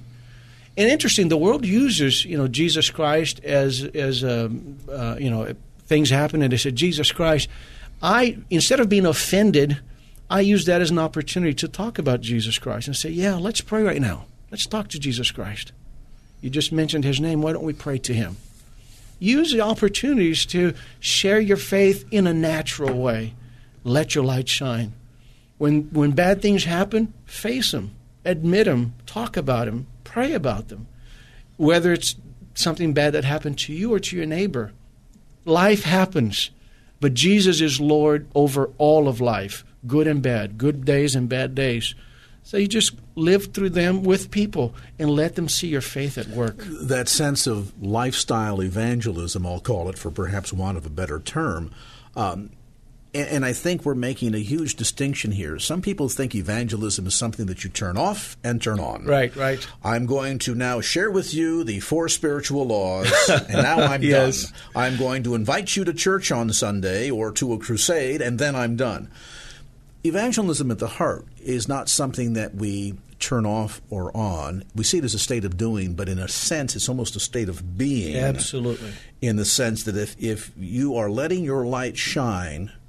And 0.78 0.90
interesting, 0.90 1.30
the 1.30 1.38
world 1.38 1.66
uses 1.66 2.26
you 2.26 2.38
know 2.38 2.48
Jesus 2.48 2.90
Christ 2.90 3.44
as 3.44 3.84
as 3.84 4.24
um, 4.24 4.78
uh, 4.90 5.18
you 5.20 5.30
know 5.30 5.54
things 5.86 6.10
happen 6.10 6.42
and 6.42 6.52
they 6.52 6.58
said 6.58 6.76
Jesus 6.76 7.12
Christ. 7.12 7.48
I 8.02 8.38
instead 8.50 8.80
of 8.80 8.90
being 8.90 9.06
offended, 9.06 9.80
I 10.30 10.42
use 10.42 10.66
that 10.66 10.82
as 10.82 10.90
an 10.90 11.00
opportunity 11.00 11.54
to 11.56 11.68
talk 11.68 12.00
about 12.00 12.22
Jesus 12.22 12.58
Christ 12.58 12.88
and 12.88 12.96
say, 12.96 13.10
yeah, 13.10 13.36
let's 13.36 13.62
pray 13.62 13.84
right 13.84 14.02
now. 14.02 14.26
Let's 14.50 14.66
talk 14.66 14.88
to 14.90 15.00
Jesus 15.00 15.32
Christ. 15.32 15.72
You 16.42 16.50
just 16.50 16.72
mentioned 16.72 17.04
his 17.04 17.20
name. 17.20 17.42
Why 17.42 17.54
don't 17.54 17.64
we 17.64 17.74
pray 17.74 17.98
to 18.00 18.14
him? 18.14 18.38
Use 19.20 19.52
the 19.52 19.62
opportunities 19.62 20.46
to 20.48 20.74
share 21.00 21.40
your 21.40 21.58
faith 21.58 22.06
in 22.12 22.28
a 22.28 22.34
natural 22.34 22.98
way. 22.98 23.34
Let 23.84 24.16
your 24.16 24.24
light 24.24 24.48
shine. 24.48 24.94
When, 25.58 25.84
when 25.92 26.12
bad 26.12 26.42
things 26.42 26.66
happen, 26.66 27.14
face 27.26 27.72
them, 27.72 27.92
admit 28.26 28.66
them, 28.66 28.94
talk 29.06 29.38
about 29.38 29.66
them, 29.66 29.88
pray 30.04 30.34
about 30.34 30.70
them. 30.70 30.88
Whether 31.58 31.94
it's 31.94 32.16
something 32.56 32.94
bad 32.94 33.14
that 33.14 33.24
happened 33.24 33.58
to 33.60 33.74
you 33.74 33.94
or 33.94 34.00
to 34.00 34.16
your 34.16 34.26
neighbor, 34.26 34.74
life 35.46 35.84
happens. 35.84 36.50
But 37.00 37.14
Jesus 37.14 37.62
is 37.62 37.80
Lord 37.80 38.28
over 38.34 38.72
all 38.78 39.08
of 39.08 39.20
life, 39.20 39.66
good 39.86 40.08
and 40.08 40.22
bad, 40.22 40.58
good 40.58 40.86
days 40.86 41.16
and 41.16 41.28
bad 41.28 41.54
days. 41.54 41.96
So 42.44 42.58
you 42.58 42.68
just 42.68 42.96
live 43.16 43.54
through 43.54 43.70
them 43.70 44.04
with 44.04 44.30
people 44.30 44.76
and 45.00 45.10
let 45.10 45.36
them 45.36 45.48
see 45.48 45.68
your 45.68 45.82
faith 45.82 46.18
at 46.18 46.28
work. 46.28 46.58
That 46.60 47.08
sense 47.08 47.48
of 47.48 47.72
lifestyle 47.82 48.62
evangelism, 48.62 49.46
I'll 49.46 49.62
call 49.62 49.90
it 49.90 49.98
for 49.98 50.12
perhaps 50.12 50.52
want 50.52 50.78
of 50.78 50.86
a 50.86 50.90
better 50.90 51.20
term, 51.20 51.72
um, 52.16 52.50
and, 53.14 53.28
and, 53.28 53.46
I 53.46 53.54
think 53.54 53.86
we're 53.86 53.96
making 53.96 54.34
a 54.34 54.40
huge 54.40 54.76
distinction 54.76 55.32
here. 55.32 55.60
Some 55.60 55.82
people 55.82 56.10
think 56.10 56.34
evangelism 56.34 57.06
is 57.06 57.16
something 57.16 57.46
that 57.46 57.64
you 57.64 57.70
turn 57.70 57.98
off 57.98 58.38
and 58.44 58.62
turn 58.62 58.80
on. 58.80 59.06
Right, 59.06 59.36
right. 59.36 59.66
I'm 59.84 60.06
going 60.06 60.40
to 60.40 60.56
now 60.56 60.82
share 60.82 61.12
with 61.12 61.34
you 61.34 61.64
the 61.64 61.80
four 61.80 62.10
spiritual 62.10 62.66
laws, 62.66 63.12
and 63.30 63.54
now 63.54 63.80
I'm 63.80 64.02
yes. 64.02 64.46
done. 64.46 64.54
I'm 64.76 64.98
going 64.98 65.24
to 65.24 65.36
invite 65.36 65.76
you 65.76 65.84
to 65.86 65.94
church 65.94 66.32
on 66.32 66.52
Sunday 66.54 67.10
or 67.10 67.32
to 67.34 67.54
a 67.54 67.60
crusade, 67.60 68.22
and 68.22 68.40
then 68.40 68.56
I'm 68.56 68.76
done. 68.76 69.12
Evangelism 70.04 70.72
at 70.72 70.80
the 70.80 70.88
heart 70.88 71.26
is 71.42 71.68
not 71.68 71.90
something 71.90 72.34
that 72.34 72.56
we 72.56 72.96
turn 73.20 73.46
off 73.46 73.82
or 73.90 74.16
on. 74.18 74.64
We 74.76 74.84
see 74.84 74.98
it 74.98 75.06
as 75.06 75.14
a 75.14 75.20
state 75.20 75.46
of 75.46 75.56
doing, 75.56 75.94
but 75.94 76.10
in 76.10 76.20
a 76.20 76.28
sense, 76.28 76.76
it's 76.76 76.90
almost 76.90 77.16
a 77.16 77.22
state 77.22 77.48
of 77.48 77.78
being. 77.78 78.18
Absolutely. 78.18 78.92
In 79.22 79.38
the 79.38 79.46
sense 79.46 79.84
that 79.84 79.96
if, 79.96 80.22
if 80.22 80.52
you 80.58 80.98
are 80.98 81.10
letting 81.10 81.44
your 81.44 81.66
light 81.66 81.96
shine– 81.98 82.72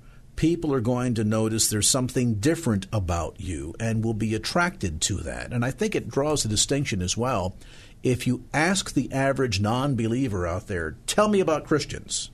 people 0.44 0.74
are 0.74 0.80
going 0.82 1.14
to 1.14 1.24
notice 1.24 1.70
there's 1.70 1.88
something 1.88 2.34
different 2.34 2.86
about 2.92 3.40
you 3.40 3.74
and 3.80 4.04
will 4.04 4.12
be 4.12 4.34
attracted 4.34 5.00
to 5.00 5.14
that. 5.14 5.50
And 5.54 5.64
I 5.64 5.70
think 5.70 5.94
it 5.94 6.10
draws 6.10 6.44
a 6.44 6.48
distinction 6.48 7.00
as 7.00 7.16
well. 7.16 7.56
If 8.02 8.26
you 8.26 8.44
ask 8.52 8.92
the 8.92 9.10
average 9.10 9.58
non 9.58 9.96
believer 9.96 10.46
out 10.46 10.66
there, 10.66 10.96
tell 11.06 11.28
me 11.28 11.40
about 11.40 11.64
Christians, 11.64 12.30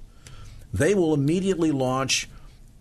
they 0.74 0.92
will 0.92 1.14
immediately 1.14 1.70
launch 1.70 2.28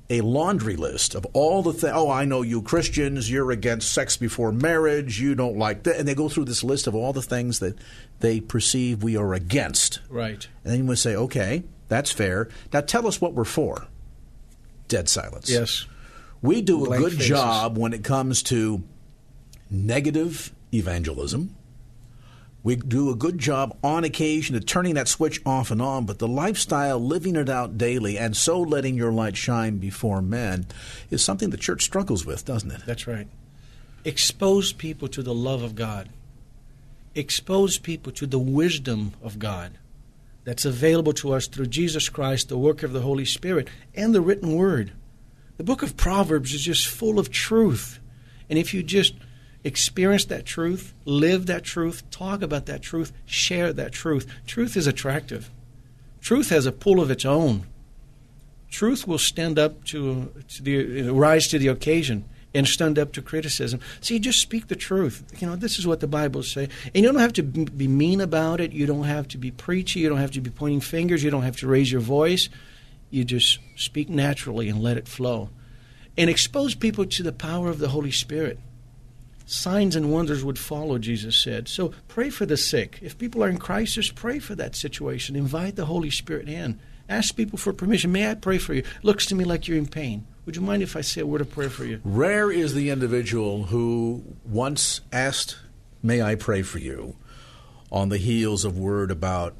a 0.10 0.22
laundry 0.22 0.76
list 0.76 1.14
of 1.14 1.28
all 1.34 1.62
the 1.62 1.74
things. 1.74 1.94
Oh, 1.96 2.10
I 2.10 2.26
know 2.26 2.42
you 2.42 2.64
Christians, 2.64 3.30
you're 3.30 3.52
against 3.52 3.94
sex 3.94 4.18
before 4.18 4.52
marriage, 4.52 5.22
you 5.22 5.36
don't 5.36 5.60
like 5.60 5.84
that. 5.84 5.98
And 5.98 6.08
they 6.08 6.16
go 6.16 6.28
through 6.28 6.46
this 6.46 6.64
list 6.64 6.88
of 6.88 6.96
all 6.96 7.14
the 7.14 7.22
things 7.22 7.60
that 7.60 7.78
they 8.20 8.42
perceive 8.42 9.04
we 9.04 9.16
are 9.16 9.36
against. 9.36 10.00
Right. 10.10 10.48
And 10.64 10.74
then 10.74 10.80
you 10.80 10.86
would 10.86 10.98
say, 10.98 11.16
okay, 11.16 11.66
that's 11.88 12.12
fair. 12.12 12.50
Now 12.74 12.82
tell 12.82 13.06
us 13.06 13.22
what 13.22 13.36
we're 13.36 13.44
for 13.44 13.86
dead 14.90 15.08
silence. 15.08 15.50
Yes. 15.50 15.86
We 16.42 16.62
do 16.62 16.86
Blank 16.86 17.00
a 17.00 17.04
good 17.04 17.14
faces. 17.14 17.28
job 17.28 17.78
when 17.78 17.94
it 17.94 18.04
comes 18.04 18.44
to 18.44 18.84
negative 19.70 20.54
evangelism. 20.74 21.56
We 22.62 22.76
do 22.76 23.10
a 23.10 23.16
good 23.16 23.38
job 23.38 23.78
on 23.84 24.04
occasion 24.04 24.56
of 24.56 24.66
turning 24.66 24.96
that 24.96 25.08
switch 25.08 25.42
off 25.46 25.72
and 25.72 25.82
on, 25.82 26.06
but 26.06 26.20
the 26.20 26.28
lifestyle, 26.28 27.00
living 27.00 27.38
it 27.38 27.50
out 27.50 27.78
daily, 27.78 28.18
and 28.18 28.36
so 28.36 28.60
letting 28.60 28.96
your 28.96 29.14
light 29.14 29.38
shine 29.38 29.78
before 29.78 30.22
men 30.22 30.66
is 31.10 31.24
something 31.24 31.52
the 31.52 31.58
church 31.58 31.84
struggles 31.84 32.26
with, 32.26 32.44
doesn't 32.44 32.72
it? 32.72 32.82
That's 32.86 33.08
right. 33.08 33.28
Expose 34.04 34.74
people 34.74 35.08
to 35.08 35.24
the 35.24 35.34
love 35.34 35.62
of 35.62 35.76
God, 35.76 36.10
expose 37.16 37.78
people 37.78 38.12
to 38.14 38.28
the 38.28 38.40
wisdom 38.40 39.14
of 39.24 39.40
God 39.40 39.78
that's 40.50 40.66
available 40.66 41.14
to 41.14 41.32
us 41.32 41.46
through 41.46 41.68
Jesus 41.68 42.10
Christ, 42.10 42.50
the 42.50 42.58
work 42.58 42.82
of 42.82 42.92
the 42.92 43.02
Holy 43.02 43.24
Spirit, 43.24 43.68
and 43.94 44.16
the 44.16 44.20
written 44.20 44.56
word. 44.56 44.92
The 45.58 45.64
book 45.64 45.84
of 45.84 45.96
Proverbs 45.96 46.56
is 46.56 46.64
just 46.64 46.88
full 46.88 47.20
of 47.20 47.30
truth. 47.30 48.00
And 48.50 48.58
if 48.58 48.74
you 48.74 48.82
just 48.82 49.14
experience 49.64 50.26
that 50.26 50.48
truth, 50.48 50.96
live 51.06 51.46
that 51.46 51.64
truth, 51.64 52.10
talk 52.10 52.42
about 52.42 52.66
that 52.66 52.82
truth, 52.82 53.14
share 53.28 53.72
that 53.74 53.92
truth, 53.92 54.26
truth 54.48 54.76
is 54.76 54.88
attractive. 54.88 55.52
Truth 56.20 56.50
has 56.50 56.66
a 56.66 56.72
pull 56.72 57.00
of 57.00 57.12
its 57.12 57.26
own. 57.26 57.68
Truth 58.72 59.08
will 59.08 59.20
stand 59.20 59.60
up 59.60 59.84
to, 59.84 60.34
to 60.48 60.64
the 60.64 61.12
rise 61.12 61.48
to 61.50 61.60
the 61.60 61.68
occasion 61.68 62.26
and 62.54 62.68
stand 62.68 62.98
up 62.98 63.12
to 63.14 63.22
criticism. 63.22 63.80
You 64.04 64.20
just 64.20 64.40
speak 64.40 64.68
the 64.68 64.76
truth. 64.76 65.24
You 65.40 65.48
know, 65.48 65.56
this 65.56 65.78
is 65.78 65.86
what 65.86 66.00
the 66.00 66.08
Bible 66.08 66.44
says. 66.44 66.70
And 66.86 67.04
you 67.04 67.12
don't 67.12 67.22
have 67.22 67.34
to 67.34 67.44
be 67.44 67.88
mean 67.88 68.22
about 68.22 68.60
it. 68.60 68.72
You 68.72 68.86
don't 68.86 69.04
have 69.04 69.28
to 69.30 69.38
be 69.38 69.52
preachy. 69.52 70.00
You 70.00 70.10
don't 70.10 70.18
have 70.18 70.32
to 70.32 70.42
be 70.42 70.50
pointing 70.50 70.82
fingers. 70.82 71.24
You 71.24 71.30
don't 71.30 71.44
have 71.44 71.58
to 71.58 71.68
raise 71.68 71.92
your 71.92 72.02
voice. 72.02 72.50
You 73.12 73.24
just 73.24 73.60
speak 73.76 74.10
naturally 74.10 74.70
and 74.70 74.82
let 74.82 74.98
it 74.98 75.08
flow. 75.08 75.50
And 76.18 76.30
expose 76.30 76.76
people 76.76 77.06
to 77.06 77.24
the 77.24 77.32
power 77.32 77.70
of 77.70 77.80
the 77.80 77.90
Holy 77.90 78.12
Spirit. 78.12 78.60
Signs 79.46 79.96
and 79.96 80.12
wonders 80.12 80.44
would 80.44 80.60
follow, 80.60 81.00
Jesus 81.00 81.36
said. 81.36 81.68
So 81.68 81.94
pray 82.08 82.30
for 82.30 82.46
the 82.46 82.58
sick. 82.58 83.00
If 83.02 83.18
people 83.18 83.44
are 83.44 83.50
in 83.50 83.58
crisis, 83.58 84.12
pray 84.12 84.40
for 84.40 84.54
that 84.56 84.76
situation. 84.76 85.36
Invite 85.36 85.76
the 85.76 85.86
Holy 85.86 86.12
Spirit 86.12 86.48
in. 86.48 86.80
Ask 87.10 87.36
people 87.36 87.58
for 87.58 87.74
permission. 87.74 88.12
May 88.12 88.30
I 88.30 88.36
pray 88.36 88.60
for 88.60 88.74
you? 88.74 88.84
Looks 89.04 89.26
to 89.28 89.36
me 89.36 89.44
like 89.44 89.68
you're 89.68 89.78
in 89.78 89.88
pain. 89.88 90.28
Would 90.46 90.56
you 90.56 90.62
mind 90.62 90.84
if 90.84 90.96
I 90.96 91.02
say 91.02 91.22
a 91.22 91.28
word 91.28 91.42
of 91.42 91.52
prayer 91.52 91.70
for 91.70 91.84
you? 91.84 92.00
Rare 92.04 92.52
is 92.52 92.74
the 92.74 92.90
individual 92.90 93.66
who 93.66 94.24
once 94.46 95.02
asked, 95.12 95.58
May 96.02 96.22
I 96.22 96.36
pray 96.36 96.62
for 96.62 96.80
you? 96.80 97.16
on 97.92 98.10
the 98.10 98.18
heels 98.18 98.66
of 98.66 98.78
word 98.78 99.12
about 99.12 99.56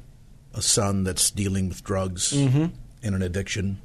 a 0.54 0.62
son 0.62 1.04
that's 1.04 1.30
dealing 1.30 1.68
with 1.68 1.84
drugs 1.84 2.32
mm-hmm. 2.32 2.66
and 3.02 3.14
an 3.14 3.22
addiction, 3.22 3.80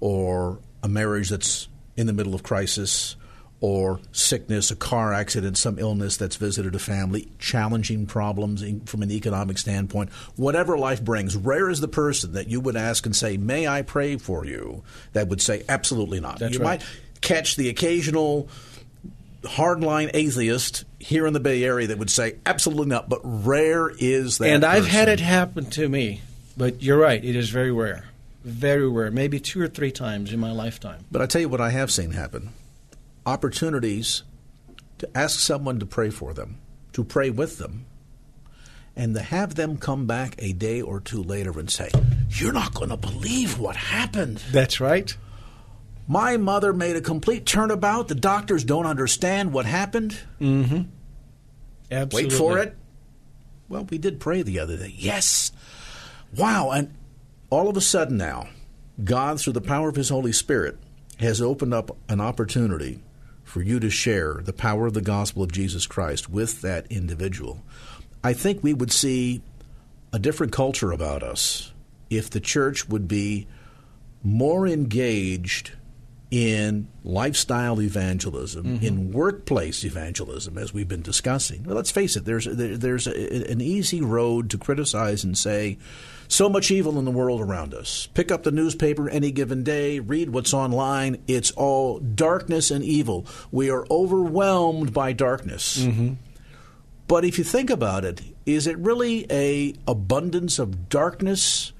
or 0.00 0.58
a 0.82 0.88
marriage 0.88 1.30
that's 1.30 1.68
in 1.96 2.06
the 2.06 2.12
middle 2.12 2.34
of 2.34 2.42
crisis, 2.42 3.16
or 3.60 4.00
sickness, 4.12 4.70
a 4.70 4.76
car 4.76 5.12
accident, 5.12 5.58
some 5.58 5.78
illness 5.78 6.16
that's 6.16 6.36
visited 6.36 6.74
a 6.74 6.78
family, 6.78 7.28
challenging 7.38 8.06
problems 8.06 8.64
from 8.88 9.02
an 9.02 9.10
economic 9.10 9.58
standpoint, 9.58 10.10
whatever 10.36 10.78
life 10.78 11.02
brings, 11.02 11.36
rare 11.36 11.68
is 11.68 11.80
the 11.80 11.88
person 11.88 12.32
that 12.32 12.48
you 12.48 12.60
would 12.60 12.76
ask 12.76 13.04
and 13.04 13.16
say, 13.16 13.36
May 13.36 13.66
I 13.66 13.82
pray 13.82 14.16
for 14.16 14.44
you? 14.44 14.82
that 15.12 15.28
would 15.28 15.42
say, 15.42 15.64
Absolutely 15.68 16.20
not. 16.20 16.38
That's 16.38 16.54
you 16.54 16.60
right. 16.60 16.80
might 16.80 16.86
catch 17.20 17.56
the 17.56 17.68
occasional 17.68 18.48
hardline 19.42 20.10
atheist 20.14 20.84
here 20.98 21.26
in 21.26 21.32
the 21.32 21.40
Bay 21.40 21.64
Area 21.64 21.88
that 21.88 21.98
would 21.98 22.10
say, 22.10 22.36
Absolutely 22.46 22.86
not, 22.86 23.08
but 23.08 23.20
rare 23.24 23.90
is 23.98 24.38
that. 24.38 24.50
And 24.50 24.64
I've 24.64 24.84
person. 24.84 24.98
had 24.98 25.08
it 25.08 25.20
happen 25.20 25.68
to 25.70 25.88
me, 25.88 26.20
but 26.56 26.80
you're 26.80 26.98
right, 26.98 27.24
it 27.24 27.34
is 27.34 27.50
very 27.50 27.72
rare. 27.72 28.04
Very 28.44 28.88
rare, 28.88 29.10
maybe 29.10 29.40
two 29.40 29.60
or 29.60 29.66
three 29.66 29.90
times 29.90 30.32
in 30.32 30.38
my 30.38 30.52
lifetime. 30.52 31.04
But 31.10 31.22
I 31.22 31.26
tell 31.26 31.40
you 31.40 31.48
what 31.48 31.60
I 31.60 31.70
have 31.70 31.90
seen 31.90 32.12
happen 32.12 32.50
opportunities 33.28 34.22
to 34.98 35.08
ask 35.16 35.38
someone 35.38 35.78
to 35.78 35.86
pray 35.86 36.10
for 36.10 36.32
them, 36.32 36.58
to 36.92 37.04
pray 37.04 37.30
with 37.30 37.58
them, 37.58 37.84
and 38.96 39.14
to 39.14 39.20
have 39.20 39.54
them 39.54 39.76
come 39.76 40.06
back 40.06 40.34
a 40.38 40.52
day 40.52 40.80
or 40.80 40.98
two 41.00 41.22
later 41.22 41.58
and 41.58 41.70
say, 41.70 41.90
You're 42.30 42.52
not 42.52 42.74
going 42.74 42.88
to 42.90 42.96
believe 42.96 43.58
what 43.58 43.76
happened. 43.76 44.42
That's 44.50 44.80
right. 44.80 45.16
My 46.08 46.38
mother 46.38 46.72
made 46.72 46.96
a 46.96 47.02
complete 47.02 47.44
turnabout. 47.44 48.08
The 48.08 48.14
doctors 48.14 48.64
don't 48.64 48.86
understand 48.86 49.52
what 49.52 49.66
happened. 49.66 50.18
Mm-hmm. 50.40 50.82
Absolutely. 51.90 52.30
Wait 52.30 52.32
for 52.32 52.58
it. 52.58 52.76
Well, 53.68 53.84
we 53.84 53.98
did 53.98 54.18
pray 54.18 54.40
the 54.42 54.58
other 54.58 54.78
day. 54.78 54.94
Yes. 54.96 55.52
Wow. 56.34 56.70
And 56.70 56.94
all 57.50 57.68
of 57.68 57.76
a 57.76 57.82
sudden 57.82 58.16
now, 58.16 58.48
God, 59.04 59.38
through 59.38 59.52
the 59.52 59.60
power 59.60 59.90
of 59.90 59.96
His 59.96 60.08
Holy 60.08 60.32
Spirit, 60.32 60.78
has 61.20 61.42
opened 61.42 61.74
up 61.74 61.96
an 62.08 62.20
opportunity 62.20 63.00
for 63.48 63.62
you 63.62 63.80
to 63.80 63.90
share 63.90 64.34
the 64.44 64.52
power 64.52 64.86
of 64.86 64.94
the 64.94 65.00
gospel 65.00 65.42
of 65.42 65.50
Jesus 65.50 65.86
Christ 65.86 66.28
with 66.28 66.60
that 66.60 66.86
individual. 66.90 67.62
I 68.22 68.34
think 68.34 68.62
we 68.62 68.74
would 68.74 68.92
see 68.92 69.42
a 70.12 70.18
different 70.18 70.52
culture 70.52 70.92
about 70.92 71.22
us 71.22 71.72
if 72.10 72.28
the 72.28 72.40
church 72.40 72.88
would 72.88 73.08
be 73.08 73.46
more 74.22 74.66
engaged 74.66 75.72
in 76.30 76.88
lifestyle 77.04 77.80
evangelism, 77.80 78.64
mm-hmm. 78.64 78.84
in 78.84 79.12
workplace 79.12 79.82
evangelism, 79.84 80.58
as 80.58 80.74
we've 80.74 80.88
been 80.88 81.02
discussing. 81.02 81.64
Well, 81.64 81.76
let's 81.76 81.90
face 81.90 82.16
it, 82.16 82.26
there's, 82.26 82.44
there, 82.44 82.76
there's 82.76 83.06
a, 83.06 83.50
an 83.50 83.60
easy 83.62 84.02
road 84.02 84.50
to 84.50 84.58
criticize 84.58 85.24
and 85.24 85.36
say, 85.36 85.78
so 86.28 86.50
much 86.50 86.70
evil 86.70 86.98
in 86.98 87.06
the 87.06 87.10
world 87.10 87.40
around 87.40 87.72
us. 87.72 88.08
Pick 88.12 88.30
up 88.30 88.42
the 88.42 88.50
newspaper 88.50 89.08
any 89.08 89.30
given 89.30 89.64
day, 89.64 89.98
read 89.98 90.28
what's 90.28 90.52
online. 90.52 91.22
It's 91.26 91.50
all 91.52 91.98
darkness 92.00 92.70
and 92.70 92.84
evil. 92.84 93.26
We 93.50 93.70
are 93.70 93.86
overwhelmed 93.90 94.92
by 94.92 95.14
darkness. 95.14 95.78
Mm-hmm. 95.78 96.14
But 97.06 97.24
if 97.24 97.38
you 97.38 97.44
think 97.44 97.70
about 97.70 98.04
it, 98.04 98.20
is 98.44 98.66
it 98.66 98.76
really 98.76 99.26
a 99.30 99.74
abundance 99.86 100.58
of 100.58 100.90
darkness 100.90 101.72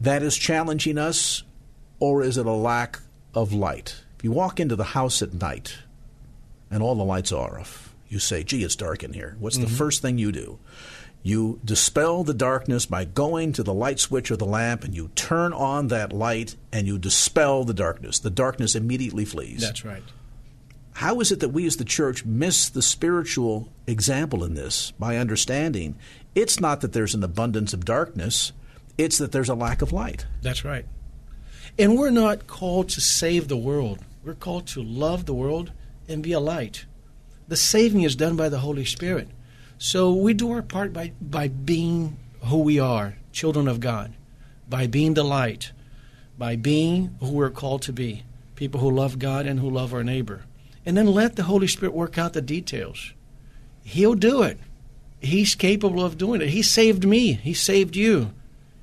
that 0.00 0.22
is 0.22 0.38
challenging 0.38 0.96
us, 0.96 1.42
or 1.98 2.22
is 2.22 2.38
it 2.38 2.46
a 2.46 2.52
lack 2.52 3.00
of 3.34 3.52
light? 3.52 4.02
If 4.18 4.24
you 4.24 4.32
walk 4.32 4.60
into 4.60 4.76
the 4.76 4.84
house 4.84 5.22
at 5.22 5.34
night 5.34 5.78
and 6.70 6.82
all 6.82 6.94
the 6.94 7.04
lights 7.04 7.32
are 7.32 7.60
off, 7.60 7.94
you 8.08 8.18
say, 8.18 8.42
gee, 8.42 8.64
it's 8.64 8.76
dark 8.76 9.02
in 9.02 9.12
here. 9.12 9.36
What's 9.38 9.56
mm-hmm. 9.56 9.64
the 9.64 9.70
first 9.70 10.02
thing 10.02 10.18
you 10.18 10.32
do? 10.32 10.58
You 11.22 11.60
dispel 11.64 12.24
the 12.24 12.34
darkness 12.34 12.86
by 12.86 13.04
going 13.04 13.52
to 13.52 13.62
the 13.62 13.74
light 13.74 14.00
switch 14.00 14.30
or 14.30 14.36
the 14.36 14.46
lamp 14.46 14.84
and 14.84 14.94
you 14.94 15.08
turn 15.14 15.52
on 15.52 15.88
that 15.88 16.12
light 16.12 16.56
and 16.72 16.86
you 16.86 16.98
dispel 16.98 17.64
the 17.64 17.74
darkness. 17.74 18.18
The 18.18 18.30
darkness 18.30 18.74
immediately 18.74 19.24
flees. 19.24 19.60
That's 19.60 19.84
right. 19.84 20.02
How 20.94 21.20
is 21.20 21.30
it 21.30 21.40
that 21.40 21.50
we 21.50 21.66
as 21.66 21.76
the 21.76 21.84
church 21.84 22.24
miss 22.24 22.68
the 22.68 22.82
spiritual 22.82 23.68
example 23.86 24.44
in 24.44 24.54
this 24.54 24.90
by 24.92 25.16
understanding 25.16 25.96
it's 26.34 26.60
not 26.60 26.80
that 26.80 26.92
there's 26.92 27.14
an 27.14 27.24
abundance 27.24 27.72
of 27.72 27.84
darkness, 27.84 28.52
it's 28.98 29.18
that 29.18 29.32
there's 29.32 29.48
a 29.48 29.54
lack 29.54 29.82
of 29.82 29.92
light? 29.92 30.26
That's 30.42 30.64
right. 30.64 30.84
And 31.78 31.98
we're 31.98 32.10
not 32.10 32.46
called 32.46 32.88
to 32.90 33.00
save 33.00 33.48
the 33.48 33.56
world, 33.56 34.00
we're 34.24 34.34
called 34.34 34.66
to 34.68 34.82
love 34.82 35.26
the 35.26 35.34
world 35.34 35.72
and 36.08 36.22
be 36.22 36.32
a 36.32 36.40
light. 36.40 36.84
The 37.48 37.56
saving 37.56 38.02
is 38.02 38.14
done 38.14 38.36
by 38.36 38.48
the 38.48 38.58
Holy 38.58 38.84
Spirit. 38.84 39.28
So 39.78 40.12
we 40.12 40.34
do 40.34 40.52
our 40.52 40.62
part 40.62 40.92
by, 40.92 41.12
by 41.20 41.48
being 41.48 42.18
who 42.44 42.58
we 42.58 42.78
are, 42.78 43.16
children 43.32 43.66
of 43.66 43.80
God, 43.80 44.12
by 44.68 44.86
being 44.86 45.14
the 45.14 45.24
light, 45.24 45.72
by 46.36 46.56
being 46.56 47.16
who 47.20 47.32
we're 47.32 47.50
called 47.50 47.82
to 47.82 47.92
be, 47.92 48.24
people 48.56 48.80
who 48.80 48.90
love 48.90 49.18
God 49.18 49.46
and 49.46 49.58
who 49.58 49.70
love 49.70 49.94
our 49.94 50.04
neighbor. 50.04 50.42
And 50.84 50.96
then 50.96 51.06
let 51.06 51.36
the 51.36 51.44
Holy 51.44 51.66
Spirit 51.66 51.94
work 51.94 52.18
out 52.18 52.34
the 52.34 52.42
details. 52.42 53.12
He'll 53.82 54.14
do 54.14 54.42
it. 54.42 54.58
He's 55.20 55.54
capable 55.54 56.04
of 56.04 56.18
doing 56.18 56.40
it. 56.40 56.50
He 56.50 56.62
saved 56.62 57.04
me, 57.06 57.32
He 57.32 57.54
saved 57.54 57.96
you. 57.96 58.32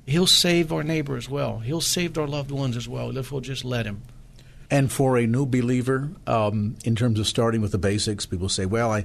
He'll 0.08 0.26
save 0.26 0.72
our 0.72 0.82
neighbor 0.82 1.18
as 1.18 1.28
well. 1.28 1.58
He'll 1.58 1.82
save 1.82 2.16
our 2.16 2.26
loved 2.26 2.50
ones 2.50 2.78
as 2.78 2.88
well 2.88 3.14
if 3.18 3.30
we'll 3.30 3.42
just 3.42 3.62
let 3.62 3.84
Him. 3.84 4.00
And 4.70 4.90
for 4.90 5.18
a 5.18 5.26
new 5.26 5.44
believer, 5.44 6.08
um, 6.26 6.76
in 6.82 6.96
terms 6.96 7.20
of 7.20 7.26
starting 7.26 7.60
with 7.60 7.72
the 7.72 7.78
basics, 7.78 8.24
people 8.24 8.48
say, 8.48 8.66
well, 8.66 8.90
I. 8.90 9.04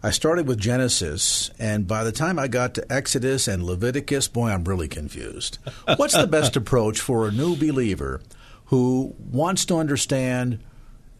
I 0.00 0.12
started 0.12 0.46
with 0.46 0.60
Genesis, 0.60 1.50
and 1.58 1.88
by 1.88 2.04
the 2.04 2.12
time 2.12 2.38
I 2.38 2.46
got 2.46 2.74
to 2.74 2.92
Exodus 2.92 3.48
and 3.48 3.64
Leviticus, 3.64 4.28
boy, 4.28 4.50
I'm 4.50 4.62
really 4.62 4.86
confused. 4.86 5.58
What's 5.96 6.16
the 6.16 6.28
best 6.28 6.54
approach 6.54 7.00
for 7.00 7.26
a 7.26 7.32
new 7.32 7.56
believer 7.56 8.20
who 8.66 9.16
wants 9.18 9.64
to 9.64 9.74
understand 9.74 10.60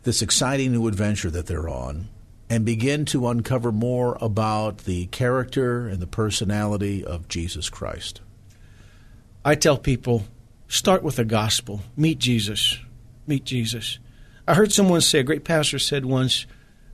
this 0.05 0.23
exciting 0.23 0.71
new 0.71 0.87
adventure 0.87 1.29
that 1.29 1.47
they're 1.47 1.69
on 1.69 2.09
and 2.49 2.65
begin 2.65 3.05
to 3.07 3.27
uncover 3.27 3.73
more 3.73 4.17
about 4.21 4.85
the 4.85 5.07
character 5.07 5.89
and 5.89 5.99
the 5.99 6.07
personality 6.07 7.05
of 7.05 7.27
Jesus 7.27 7.69
Christ? 7.69 8.21
I 9.45 9.55
tell 9.55 9.79
people 9.79 10.25
start 10.69 11.03
with 11.03 11.17
the 11.17 11.25
gospel, 11.25 11.81
meet 11.97 12.19
Jesus, 12.19 12.79
meet 13.27 13.45
Jesus. 13.45 13.99
I 14.47 14.55
heard 14.55 14.73
someone 14.73 15.01
say, 15.01 15.21
a 15.21 15.23
great 15.23 15.45
pastor 15.45 15.79
said 15.79 16.05
once, 16.05 16.47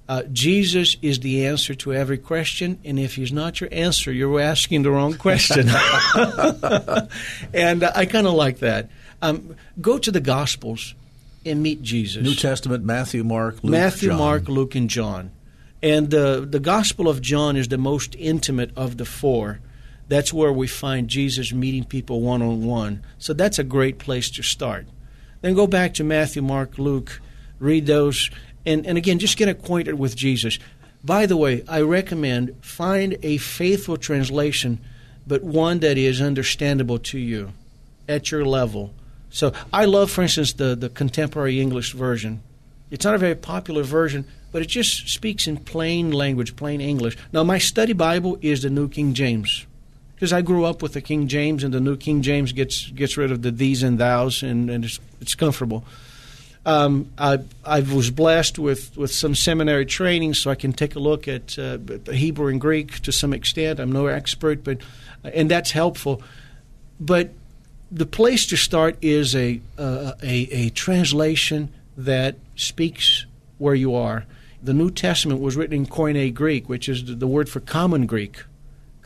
uh, 0.06 0.22
Jesus 0.24 0.96
is 1.00 1.20
the 1.20 1.46
answer 1.46 1.74
to 1.76 1.94
every 1.94 2.18
question, 2.18 2.78
and 2.84 2.98
if 2.98 3.14
he's 3.14 3.32
not 3.32 3.60
your 3.60 3.70
answer, 3.72 4.12
you're 4.12 4.40
asking 4.40 4.82
the 4.82 4.90
wrong 4.90 5.14
question. 5.14 5.68
and 7.54 7.82
uh, 7.82 7.92
I 7.94 8.04
kind 8.04 8.26
of 8.26 8.34
like 8.34 8.58
that. 8.58 8.90
Um, 9.22 9.56
go 9.80 9.98
to 9.98 10.10
the 10.10 10.20
Gospels 10.20 10.94
and 11.46 11.62
meet 11.62 11.80
Jesus. 11.80 12.22
New 12.22 12.34
Testament, 12.34 12.84
Matthew, 12.84 13.24
Mark, 13.24 13.62
Luke, 13.62 13.72
Matthew, 13.72 14.10
John. 14.10 14.18
Mark, 14.18 14.48
Luke, 14.48 14.74
and 14.74 14.90
John. 14.90 15.30
And 15.82 16.14
uh, 16.14 16.40
the 16.40 16.60
Gospel 16.60 17.08
of 17.08 17.22
John 17.22 17.56
is 17.56 17.68
the 17.68 17.78
most 17.78 18.14
intimate 18.18 18.70
of 18.76 18.98
the 18.98 19.06
four. 19.06 19.60
That's 20.08 20.32
where 20.32 20.52
we 20.52 20.66
find 20.66 21.08
Jesus 21.08 21.52
meeting 21.52 21.84
people 21.84 22.20
one 22.20 22.42
on 22.42 22.64
one. 22.64 23.02
So 23.18 23.32
that's 23.32 23.58
a 23.58 23.64
great 23.64 23.98
place 23.98 24.30
to 24.32 24.42
start. 24.42 24.86
Then 25.40 25.54
go 25.54 25.66
back 25.66 25.94
to 25.94 26.04
Matthew, 26.04 26.42
Mark, 26.42 26.78
Luke, 26.78 27.20
read 27.58 27.86
those, 27.86 28.30
and, 28.66 28.86
and 28.86 28.98
again, 28.98 29.18
just 29.18 29.36
get 29.36 29.48
acquainted 29.48 29.94
with 29.94 30.16
Jesus. 30.16 30.58
By 31.02 31.26
the 31.26 31.36
way, 31.36 31.64
I 31.68 31.80
recommend 31.82 32.56
find 32.64 33.18
a 33.22 33.36
faithful 33.38 33.96
translation, 33.96 34.80
but 35.26 35.42
one 35.42 35.80
that 35.80 35.98
is 35.98 36.20
understandable 36.20 36.98
to 36.98 37.18
you 37.18 37.52
at 38.08 38.30
your 38.30 38.44
level. 38.44 38.94
So 39.30 39.52
I 39.72 39.84
love, 39.86 40.10
for 40.10 40.22
instance, 40.22 40.52
the, 40.54 40.74
the 40.74 40.88
contemporary 40.88 41.60
English 41.60 41.92
version. 41.92 42.42
It's 42.90 43.04
not 43.04 43.14
a 43.14 43.18
very 43.18 43.34
popular 43.34 43.82
version, 43.82 44.26
but 44.52 44.62
it 44.62 44.68
just 44.68 45.08
speaks 45.08 45.46
in 45.46 45.56
plain 45.56 46.12
language, 46.12 46.56
plain 46.56 46.80
English. 46.80 47.16
Now, 47.32 47.42
my 47.42 47.58
study 47.58 47.92
Bible 47.92 48.38
is 48.40 48.62
the 48.62 48.70
New 48.70 48.88
King 48.88 49.12
James 49.12 49.66
because 50.14 50.32
I 50.32 50.42
grew 50.42 50.64
up 50.64 50.82
with 50.82 50.92
the 50.92 51.00
King 51.00 51.28
James, 51.28 51.64
and 51.64 51.74
the 51.74 51.80
New 51.80 51.96
King 51.96 52.22
James 52.22 52.52
gets 52.52 52.88
gets 52.90 53.16
rid 53.16 53.30
of 53.30 53.42
the 53.42 53.50
these 53.50 53.82
and 53.82 53.98
thous, 53.98 54.42
and, 54.42 54.70
and 54.70 54.84
it's, 54.84 55.00
it's 55.20 55.34
comfortable. 55.34 55.84
Um, 56.66 57.10
I, 57.18 57.40
I 57.64 57.80
was 57.80 58.10
blessed 58.10 58.58
with, 58.58 58.96
with 58.96 59.10
some 59.10 59.34
seminary 59.34 59.84
training, 59.84 60.32
so 60.32 60.50
I 60.50 60.54
can 60.54 60.72
take 60.72 60.94
a 60.94 60.98
look 60.98 61.28
at 61.28 61.58
uh, 61.58 61.76
Hebrew 62.10 62.48
and 62.48 62.58
Greek 62.58 63.00
to 63.00 63.12
some 63.12 63.34
extent. 63.34 63.78
I'm 63.78 63.92
no 63.92 64.06
expert, 64.06 64.64
but 64.64 64.78
and 65.22 65.50
that's 65.50 65.72
helpful. 65.72 66.22
But 66.98 67.32
the 67.90 68.06
place 68.06 68.46
to 68.46 68.56
start 68.56 68.96
is 69.02 69.36
a, 69.36 69.60
uh, 69.78 70.12
a, 70.22 70.48
a 70.50 70.70
translation 70.70 71.68
that 71.96 72.36
speaks 72.56 73.26
where 73.58 73.74
you 73.74 73.94
are. 73.94 74.24
The 74.62 74.74
New 74.74 74.90
Testament 74.90 75.40
was 75.40 75.56
written 75.56 75.76
in 75.76 75.86
Koine 75.86 76.32
Greek, 76.32 76.68
which 76.68 76.88
is 76.88 77.18
the 77.18 77.26
word 77.26 77.48
for 77.48 77.60
common 77.60 78.06
Greek. 78.06 78.42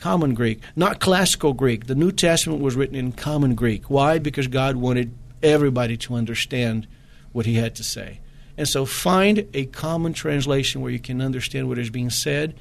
Common 0.00 0.34
Greek, 0.34 0.60
not 0.76 1.00
classical 1.00 1.52
Greek. 1.52 1.86
The 1.86 1.94
New 1.94 2.12
Testament 2.12 2.60
was 2.60 2.76
written 2.76 2.94
in 2.94 3.12
common 3.12 3.54
Greek. 3.54 3.90
Why? 3.90 4.18
Because 4.18 4.46
God 4.46 4.76
wanted 4.76 5.12
everybody 5.42 5.96
to 5.98 6.14
understand 6.14 6.86
what 7.32 7.46
he 7.46 7.54
had 7.54 7.74
to 7.76 7.84
say. 7.84 8.20
And 8.56 8.68
so 8.68 8.84
find 8.84 9.46
a 9.54 9.66
common 9.66 10.12
translation 10.12 10.80
where 10.80 10.90
you 10.90 10.98
can 10.98 11.20
understand 11.20 11.68
what 11.68 11.78
is 11.78 11.90
being 11.90 12.10
said 12.10 12.54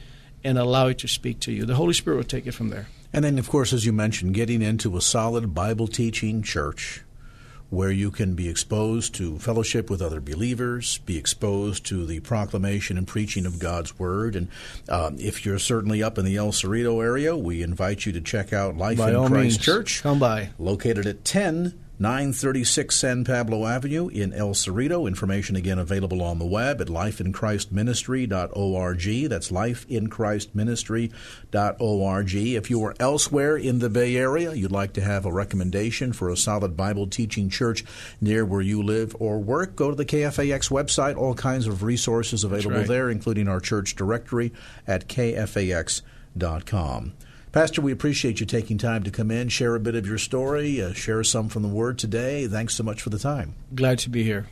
and 0.44 0.58
allow 0.58 0.88
it 0.88 1.00
to 1.00 1.08
speak 1.08 1.40
to 1.42 1.52
you. 1.52 1.66
The 1.66 1.76
Holy 1.76 1.94
Spirit 1.94 2.18
will 2.18 2.24
take 2.24 2.48
it 2.48 2.54
from 2.54 2.70
there. 2.70 2.88
And 3.14 3.26
then, 3.26 3.40
of 3.40 3.50
course, 3.50 3.74
as 3.74 3.86
you 3.86 3.94
mentioned, 3.94 4.34
getting 4.34 4.62
into 4.62 4.98
a 4.98 5.02
solid 5.02 5.56
Bible 5.56 5.88
teaching 5.88 6.44
church 6.44 7.04
where 7.70 7.92
you 7.92 8.12
can 8.12 8.34
be 8.34 8.48
exposed 8.48 9.14
to 9.16 9.38
fellowship 9.40 9.90
with 9.90 10.02
other 10.02 10.22
believers, 10.22 11.00
be 11.00 11.18
exposed 11.18 11.86
to 11.86 12.06
the 12.06 12.20
proclamation 12.22 12.98
and 12.98 13.08
preaching 13.08 13.46
of 13.46 13.60
God's 13.60 13.98
Word. 14.00 14.36
And 14.36 14.48
um, 14.88 15.18
if 15.20 15.46
you're 15.46 15.60
certainly 15.60 16.02
up 16.02 16.18
in 16.18 16.26
the 16.26 16.38
El 16.38 16.52
Cerrito 16.52 17.04
area, 17.04 17.36
we 17.36 17.62
invite 17.62 18.06
you 18.06 18.14
to 18.14 18.22
check 18.22 18.54
out 18.54 18.78
Life 18.78 18.98
by 18.98 19.12
in 19.12 19.18
Christ 19.18 19.32
means, 19.32 19.58
Church. 19.58 20.02
Come 20.02 20.20
by. 20.20 20.50
Located 20.58 21.06
at 21.06 21.26
10 21.26 21.78
936 22.00 22.96
San 22.96 23.26
Pablo 23.26 23.66
Avenue 23.66 24.08
in 24.08 24.32
El 24.32 24.50
Cerrito. 24.50 25.08
Information 25.08 25.56
again 25.56 25.80
available 25.80 26.22
on 26.22 26.38
the 26.38 26.46
web 26.46 26.80
at 26.80 26.86
lifeinchristministry.org. 26.88 29.30
That's 29.30 29.52
lifeinchristministry.org. 29.52 32.36
If 32.36 32.70
you 32.70 32.84
are 32.84 32.94
elsewhere 33.00 33.58
in 33.58 33.80
the 33.80 33.90
Bay 33.90 34.16
Area, 34.16 34.54
you'd 34.54 34.72
like 34.72 34.94
to 34.94 35.02
have 35.02 35.26
a 35.26 35.32
recommendation 35.32 36.14
for 36.14 36.30
a 36.30 36.38
solid 36.38 36.78
Bible 36.78 37.08
teaching 37.08 37.50
church 37.50 37.84
near 38.22 38.46
where 38.46 38.62
you 38.62 38.84
live 38.84 39.16
or 39.20 39.40
work, 39.40 39.76
go 39.76 39.90
to 39.90 39.96
the 39.96 40.06
KFAX 40.06 40.70
website. 40.70 41.18
All 41.18 41.34
kinds 41.34 41.66
of 41.66 41.82
resources 41.82 42.44
available 42.44 42.78
right. 42.78 42.88
there, 42.88 43.10
including 43.10 43.48
our 43.48 43.60
church 43.60 43.96
directory 43.96 44.54
at 44.86 45.08
kfax.com. 45.08 46.04
Pastor, 47.58 47.82
we 47.82 47.92
appreciate 47.92 48.40
you 48.40 48.46
taking 48.46 48.78
time 48.78 49.02
to 49.02 49.10
come 49.10 49.32
in, 49.32 49.50
share 49.50 49.74
a 49.74 49.80
bit 49.80 49.96
of 49.96 50.06
your 50.06 50.20
story, 50.20 50.80
uh, 50.80 50.94
share 50.94 51.24
some 51.24 51.50
from 51.50 51.64
the 51.64 51.68
Word 51.68 51.98
today. 51.98 52.46
Thanks 52.46 52.76
so 52.76 52.84
much 52.84 53.02
for 53.02 53.10
the 53.10 53.18
time. 53.18 53.56
Glad 53.74 53.98
to 53.98 54.12
be 54.12 54.22
here. 54.22 54.46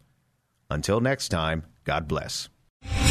Until 0.71 0.99
next 0.99 1.29
time, 1.29 1.65
God 1.83 2.07
bless. 2.07 2.49